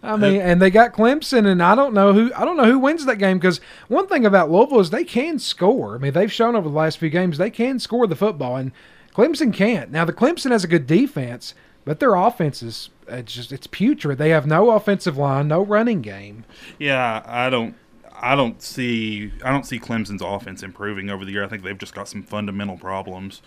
[0.02, 2.80] I mean, and they got Clemson, and I don't know who I don't know who
[2.80, 5.94] wins that game because one thing about Louisville is they can score.
[5.94, 8.72] I mean, they've shown over the last few games they can score the football, and
[9.14, 9.92] Clemson can't.
[9.92, 11.54] Now, the Clemson has a good defense,
[11.86, 14.18] but their offense is it's just it's putrid.
[14.18, 16.46] They have no offensive line, no running game.
[16.80, 17.76] yeah, I don't.
[18.24, 21.44] I don't see I don't see Clemson's offense improving over the year.
[21.44, 23.44] I think they've just got some fundamental problems.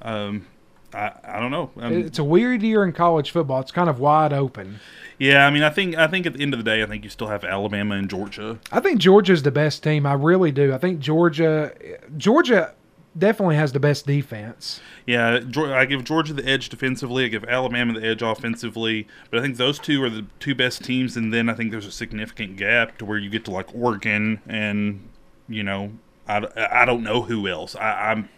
[0.00, 0.46] Um,
[0.94, 1.70] I I don't know.
[1.78, 3.60] Um, It's a weird year in college football.
[3.60, 4.80] It's kind of wide open.
[5.18, 7.04] Yeah, I mean, I think I think at the end of the day, I think
[7.04, 8.58] you still have Alabama and Georgia.
[8.70, 10.06] I think Georgia's the best team.
[10.06, 10.72] I really do.
[10.72, 11.72] I think Georgia,
[12.16, 12.74] Georgia
[13.16, 14.80] definitely has the best defense.
[15.06, 17.24] Yeah, I give Georgia the edge defensively.
[17.24, 19.06] I give Alabama the edge offensively.
[19.30, 21.16] But I think those two are the two best teams.
[21.16, 24.40] And then I think there's a significant gap to where you get to like Oregon
[24.46, 25.08] and
[25.48, 25.92] you know
[26.28, 27.74] I, I don't know who else.
[27.76, 28.28] I, I'm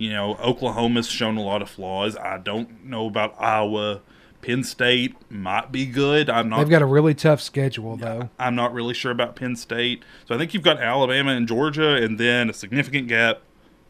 [0.00, 2.16] you know Oklahoma's shown a lot of flaws.
[2.16, 4.00] I don't know about Iowa.
[4.40, 6.30] Penn State might be good.
[6.30, 6.60] I'm not.
[6.60, 8.30] They've got a really tough schedule, though.
[8.38, 10.02] I'm not really sure about Penn State.
[10.26, 13.42] So I think you've got Alabama and Georgia, and then a significant gap,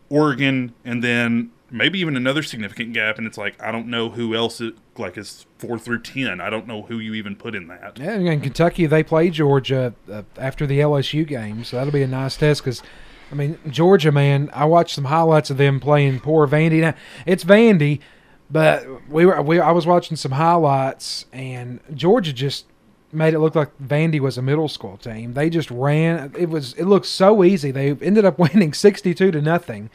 [0.09, 4.35] Oregon, and then maybe even another significant gap, and it's like I don't know who
[4.35, 6.41] else it, like is four through ten.
[6.41, 8.01] I don't know who you even put in that.
[8.01, 12.09] Yeah, and Kentucky they play Georgia uh, after the LSU game, so that'll be a
[12.09, 12.83] nice test because.
[13.31, 16.81] I mean, Georgia, man, I watched some highlights of them playing poor Vandy.
[16.81, 16.95] Now,
[17.27, 18.01] it's Vandy,
[18.51, 22.67] but we were we I was watching some highlights and Georgia just
[23.13, 25.35] made it look like Vandy was a middle school team.
[25.35, 26.35] They just ran.
[26.37, 27.71] It was it looked so easy.
[27.71, 29.91] They ended up winning 62 to nothing.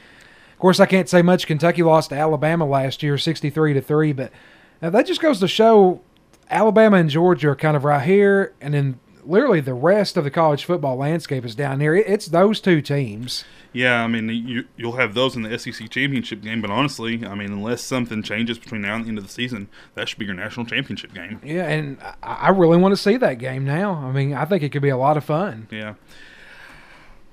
[0.53, 1.47] Of course, I can't say much.
[1.47, 4.31] Kentucky lost to Alabama last year, 63 to 3, but
[4.79, 6.01] that just goes to show
[6.49, 10.31] Alabama and Georgia are kind of right here and then literally the rest of the
[10.31, 11.95] college football landscape is down here.
[11.95, 13.43] It's those two teams.
[13.73, 17.35] Yeah, I mean, you, you'll have those in the SEC championship game, but honestly, I
[17.35, 20.25] mean, unless something changes between now and the end of the season, that should be
[20.25, 21.41] your national championship game.
[21.43, 23.95] Yeah, and I I really want to see that game now.
[23.95, 25.67] I mean, I think it could be a lot of fun.
[25.71, 25.95] Yeah.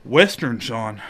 [0.05, 1.01] Western, Sean.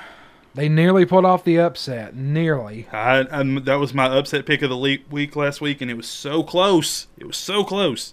[0.55, 2.15] They nearly pulled off the upset.
[2.15, 2.87] Nearly.
[2.93, 6.09] I, i that was my upset pick of the week last week, and it was
[6.09, 7.07] so close.
[7.17, 8.13] It was so close.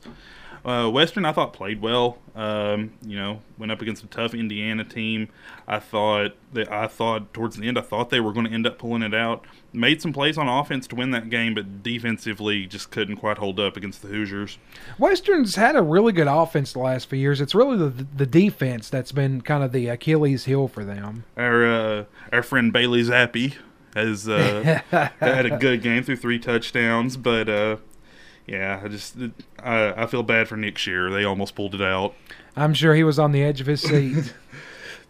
[0.66, 2.18] Uh, Western, I thought played well.
[2.36, 5.30] Um, you know, went up against a tough Indiana team.
[5.68, 8.66] I thought that I thought towards the end, I thought they were going to end
[8.66, 9.46] up pulling it out.
[9.74, 13.60] Made some plays on offense to win that game, but defensively just couldn't quite hold
[13.60, 14.58] up against the Hoosiers.
[14.98, 17.42] Western's had a really good offense the last few years.
[17.42, 21.26] It's really the the defense that's been kind of the Achilles heel for them.
[21.38, 23.56] Our uh, our friend Bailey Zappe
[23.96, 24.82] has uh,
[25.20, 27.78] had a good game through three touchdowns, but uh,
[28.50, 29.16] yeah, I just
[29.62, 31.12] I, I feel bad for Nick Shearer.
[31.12, 32.16] They almost pulled it out.
[32.56, 34.34] I'm sure he was on the edge of his seat.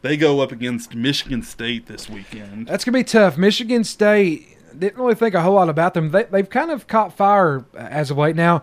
[0.01, 2.67] They go up against Michigan State this weekend.
[2.67, 3.37] That's gonna be tough.
[3.37, 6.11] Michigan State didn't really think a whole lot about them.
[6.11, 8.37] They, they've kind of caught fire as of late.
[8.37, 8.61] Now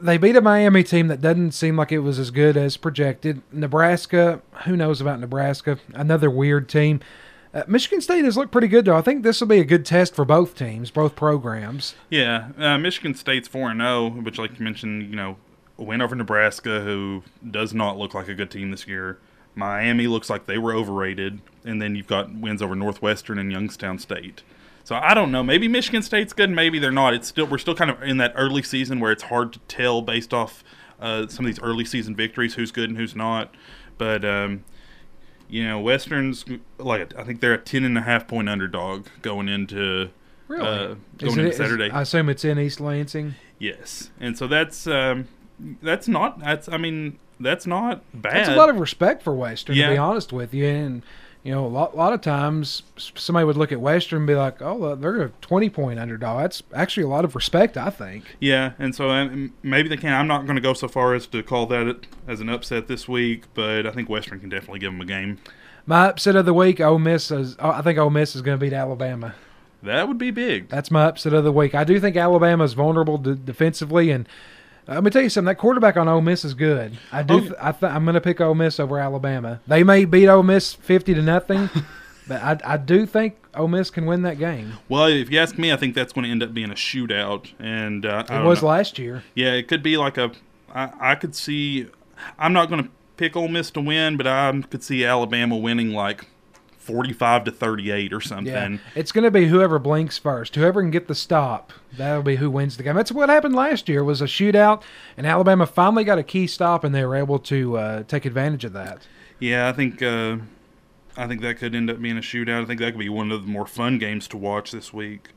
[0.00, 3.42] they beat a Miami team that doesn't seem like it was as good as projected.
[3.52, 5.78] Nebraska, who knows about Nebraska?
[5.92, 7.00] Another weird team.
[7.54, 8.96] Uh, Michigan State has looked pretty good though.
[8.96, 11.94] I think this will be a good test for both teams, both programs.
[12.10, 15.36] Yeah, uh, Michigan State's four and zero, which, like you mentioned, you know,
[15.76, 19.18] win over Nebraska, who does not look like a good team this year.
[19.54, 24.00] Miami looks like they were overrated, and then you've got wins over Northwestern and Youngstown
[24.00, 24.42] State.
[24.82, 25.44] So I don't know.
[25.44, 27.14] Maybe Michigan State's good, maybe they're not.
[27.14, 30.02] It's still we're still kind of in that early season where it's hard to tell
[30.02, 30.64] based off
[31.00, 33.54] uh, some of these early season victories who's good and who's not.
[33.96, 34.64] But um,
[35.48, 36.44] you know, Western's
[36.78, 40.10] like I think they're a ten and a half point underdog going into
[40.50, 41.90] uh, Is going it- into is- Saturday.
[41.90, 43.34] I assume it's in East Lansing.
[43.58, 45.28] Yes, and so that's um,
[45.82, 48.34] that's not that's I mean that's not bad.
[48.34, 50.66] That's a lot of respect for Western, to be honest with you.
[50.66, 51.02] And
[51.44, 54.62] you know, a lot, lot of times somebody would look at Western and be like,
[54.62, 58.36] "Oh, they're a twenty point underdog." That's actually a lot of respect, I think.
[58.40, 60.14] yeah, and so um, maybe they can.
[60.14, 63.06] I'm not going to go so far as to call that as an upset this
[63.06, 65.38] week, but I think Western can definitely give them a game.
[65.86, 67.56] My upset of the week, Ole Miss is.
[67.58, 69.34] I think Ole Miss is going to beat Alabama.
[69.82, 70.70] That would be big.
[70.70, 71.74] That's my upset of the week.
[71.74, 74.26] I do think Alabama is vulnerable de- defensively, and
[74.86, 75.46] let me tell you something.
[75.46, 76.96] That quarterback on Ole Miss is good.
[77.12, 77.34] I do.
[77.34, 77.40] Oh.
[77.40, 79.60] Th- I th- I'm going to pick Ole Miss over Alabama.
[79.66, 81.70] They may beat Ole Miss fifty to nothing,
[82.28, 84.74] but I, I do think Ole Miss can win that game.
[84.88, 87.50] Well, if you ask me, I think that's going to end up being a shootout,
[87.58, 88.68] and uh, It was know.
[88.68, 89.22] last year.
[89.34, 90.32] Yeah, it could be like a.
[90.74, 91.86] I, I could see.
[92.38, 95.90] I'm not going to pick Ole Miss to win, but I could see Alabama winning
[95.90, 96.26] like
[96.84, 98.46] 45 to 38 or something.
[98.52, 100.54] Yeah, it's going to be whoever blinks first.
[100.54, 102.94] Whoever can get the stop, that'll be who wins the game.
[102.94, 104.04] That's what happened last year.
[104.04, 104.82] Was a shootout,
[105.16, 108.64] and Alabama finally got a key stop, and they were able to uh, take advantage
[108.64, 109.06] of that.
[109.38, 110.36] Yeah, I think uh,
[111.16, 112.62] I think that could end up being a shootout.
[112.62, 115.30] I think that could be one of the more fun games to watch this week.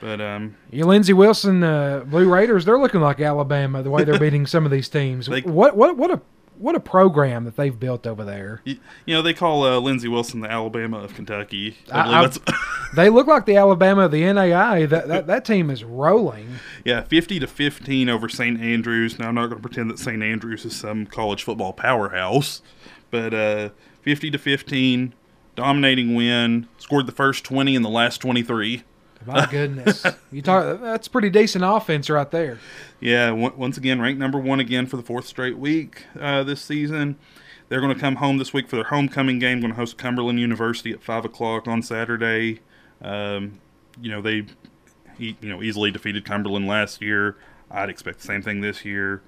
[0.00, 4.18] But um, You, Lindsey Wilson, uh, Blue Raiders, they're looking like Alabama the way they're
[4.26, 5.26] beating some of these teams.
[5.26, 6.20] They- what what what a
[6.58, 8.60] what a program that they've built over there.
[8.64, 8.76] you,
[9.06, 11.76] you know they call uh, Lindsey Wilson the Alabama of Kentucky.
[11.90, 12.54] I I- I-
[12.94, 14.86] They look like the Alabama of the NAIA.
[14.88, 16.56] That that, that team is rolling.
[16.84, 18.60] yeah, 50 to 15 over St.
[18.60, 19.18] Andrews.
[19.18, 20.22] Now I'm not going to pretend that St.
[20.22, 22.60] Andrews is some college football powerhouse,
[23.10, 23.70] but uh,
[24.02, 25.14] 50 to 15,
[25.56, 26.68] dominating win.
[26.76, 28.82] Scored the first 20 and the last 23.
[29.26, 30.80] My goodness, you talk.
[30.80, 32.58] That's pretty decent offense right there.
[33.00, 36.60] Yeah, on- once again, ranked number one again for the fourth straight week uh, this
[36.60, 37.16] season.
[37.68, 39.60] They're going to come home this week for their homecoming game.
[39.60, 42.60] Going to host Cumberland University at five o'clock on Saturday.
[43.00, 43.60] Um,
[44.00, 44.46] you know they,
[45.18, 47.36] you know, easily defeated Cumberland last year.
[47.70, 49.22] I'd expect the same thing this year.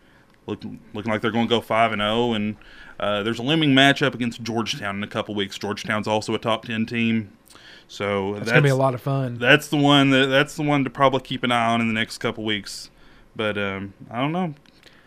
[0.47, 2.34] Look, looking like they're going to go five and zero.
[2.34, 2.57] And
[3.01, 5.57] uh, there's a looming matchup against Georgetown in a couple weeks.
[5.59, 7.32] Georgetown's also a top ten team,
[7.89, 9.39] so That's, gonna be a lot of fun.
[9.39, 11.95] that's the one that that's the one to probably keep an eye on in the
[11.95, 12.91] next couple weeks.
[13.37, 14.55] But um, I don't know.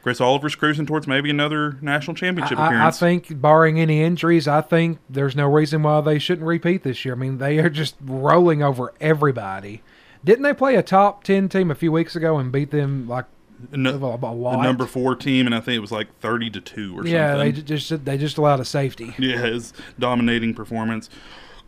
[0.03, 4.47] Chris Oliver's cruising towards maybe another national championship I, I- I think, barring any injuries,
[4.47, 7.13] I think there's no reason why they shouldn't repeat this year.
[7.13, 9.81] I mean, they are just rolling over everybody.
[10.23, 13.25] Didn't they play a top ten team a few weeks ago and beat them like
[13.71, 14.61] No- a, a the lot?
[14.63, 17.13] number four team, and I think it was like thirty to two or something.
[17.13, 19.13] yeah, they just they just allowed a safety.
[19.19, 21.09] Yeah, his dominating performance.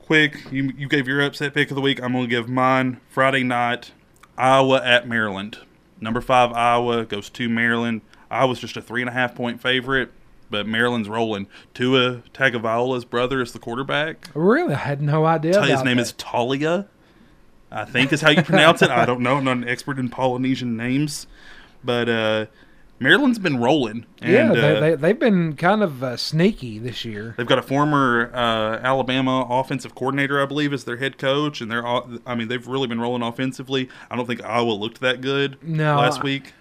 [0.10, 2.02] Quick, you you gave your upset pick of the week.
[2.02, 3.92] I'm gonna give mine Friday night,
[4.40, 5.60] Iowa at Maryland.
[6.02, 8.02] Number five Iowa goes to Maryland.
[8.32, 10.10] Iowa's just a three and a half point favorite,
[10.50, 11.46] but Maryland's rolling.
[11.76, 14.32] Tua Tagovailoa's brother is the quarterback.
[14.34, 15.64] Really, I had no idea.
[15.64, 16.02] His name that.
[16.02, 16.88] is Talia.
[17.70, 18.90] I think is how you pronounce it.
[18.90, 19.36] I don't know.
[19.38, 21.28] I'm not an expert in Polynesian names,
[21.84, 22.46] but uh,
[23.00, 24.06] Maryland's been rolling.
[24.22, 27.34] And, yeah, uh, they, they they've been kind of uh, sneaky this year.
[27.38, 31.72] They've got a former uh, Alabama offensive coordinator, I believe, as their head coach, and
[31.72, 33.90] they're all, I mean they've really been rolling offensively.
[34.12, 36.54] I don't think Iowa looked that good No, last week.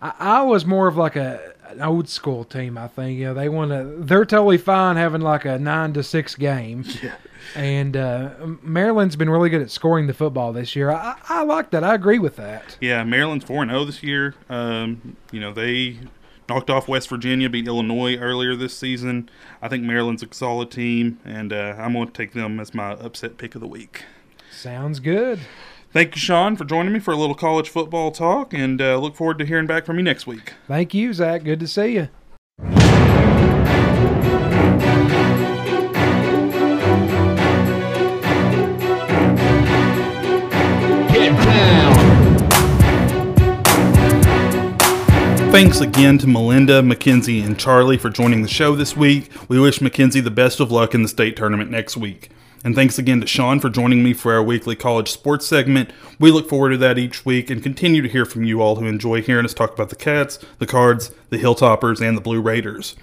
[0.00, 2.78] I, I was more of like a an old school team.
[2.78, 3.84] I think you know they want to.
[3.98, 6.84] They're totally fine having like a nine to six game.
[7.02, 7.14] Yeah.
[7.54, 8.30] And uh,
[8.62, 10.90] Maryland's been really good at scoring the football this year.
[10.90, 11.82] I, I like that.
[11.84, 12.76] I agree with that.
[12.80, 14.34] Yeah, Maryland's four and zero this year.
[14.48, 15.98] Um, you know they
[16.48, 19.28] knocked off West Virginia, beat Illinois earlier this season.
[19.60, 22.92] I think Maryland's a solid team, and uh, I'm going to take them as my
[22.92, 24.04] upset pick of the week.
[24.50, 25.40] Sounds good.
[25.92, 29.14] Thank you, Sean, for joining me for a little college football talk, and uh, look
[29.14, 30.52] forward to hearing back from you next week.
[30.66, 31.44] Thank you, Zac.
[31.44, 32.08] Good to see you.
[45.58, 49.28] Thanks again to Melinda, McKenzie, and Charlie for joining the show this week.
[49.48, 52.30] We wish McKenzie the best of luck in the state tournament next week.
[52.62, 55.90] And thanks again to Sean for joining me for our weekly college sports segment.
[56.20, 58.86] We look forward to that each week and continue to hear from you all who
[58.86, 62.94] enjoy hearing us talk about the Cats, the Cards, the Hilltoppers, and the Blue Raiders.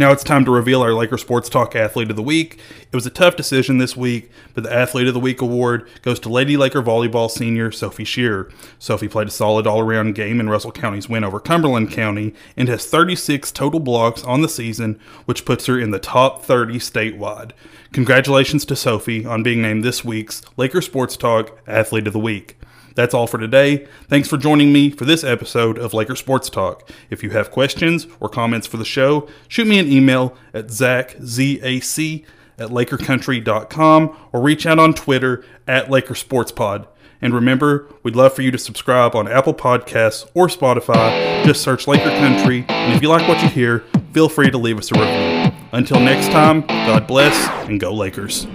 [0.00, 2.58] Now it's time to reveal our Laker Sports Talk Athlete of the Week.
[2.80, 6.18] It was a tough decision this week, but the Athlete of the Week award goes
[6.20, 8.50] to Lady Laker volleyball senior Sophie Shearer.
[8.78, 12.66] Sophie played a solid all around game in Russell County's win over Cumberland County and
[12.66, 17.52] has 36 total blocks on the season, which puts her in the top 30 statewide.
[17.92, 22.56] Congratulations to Sophie on being named this week's Laker Sports Talk Athlete of the Week.
[22.94, 23.86] That's all for today.
[24.08, 26.88] Thanks for joining me for this episode of Laker Sports Talk.
[27.08, 31.16] If you have questions or comments for the show, shoot me an email at zac,
[31.22, 32.24] Z-A-C,
[32.58, 36.86] at lakercountry.com or reach out on Twitter at LakerSportsPod.
[37.22, 41.44] And remember, we'd love for you to subscribe on Apple Podcasts or Spotify.
[41.44, 42.64] Just search Laker Country.
[42.68, 43.80] And if you like what you hear,
[44.12, 45.58] feel free to leave us a review.
[45.72, 48.46] Until next time, God bless and go Lakers.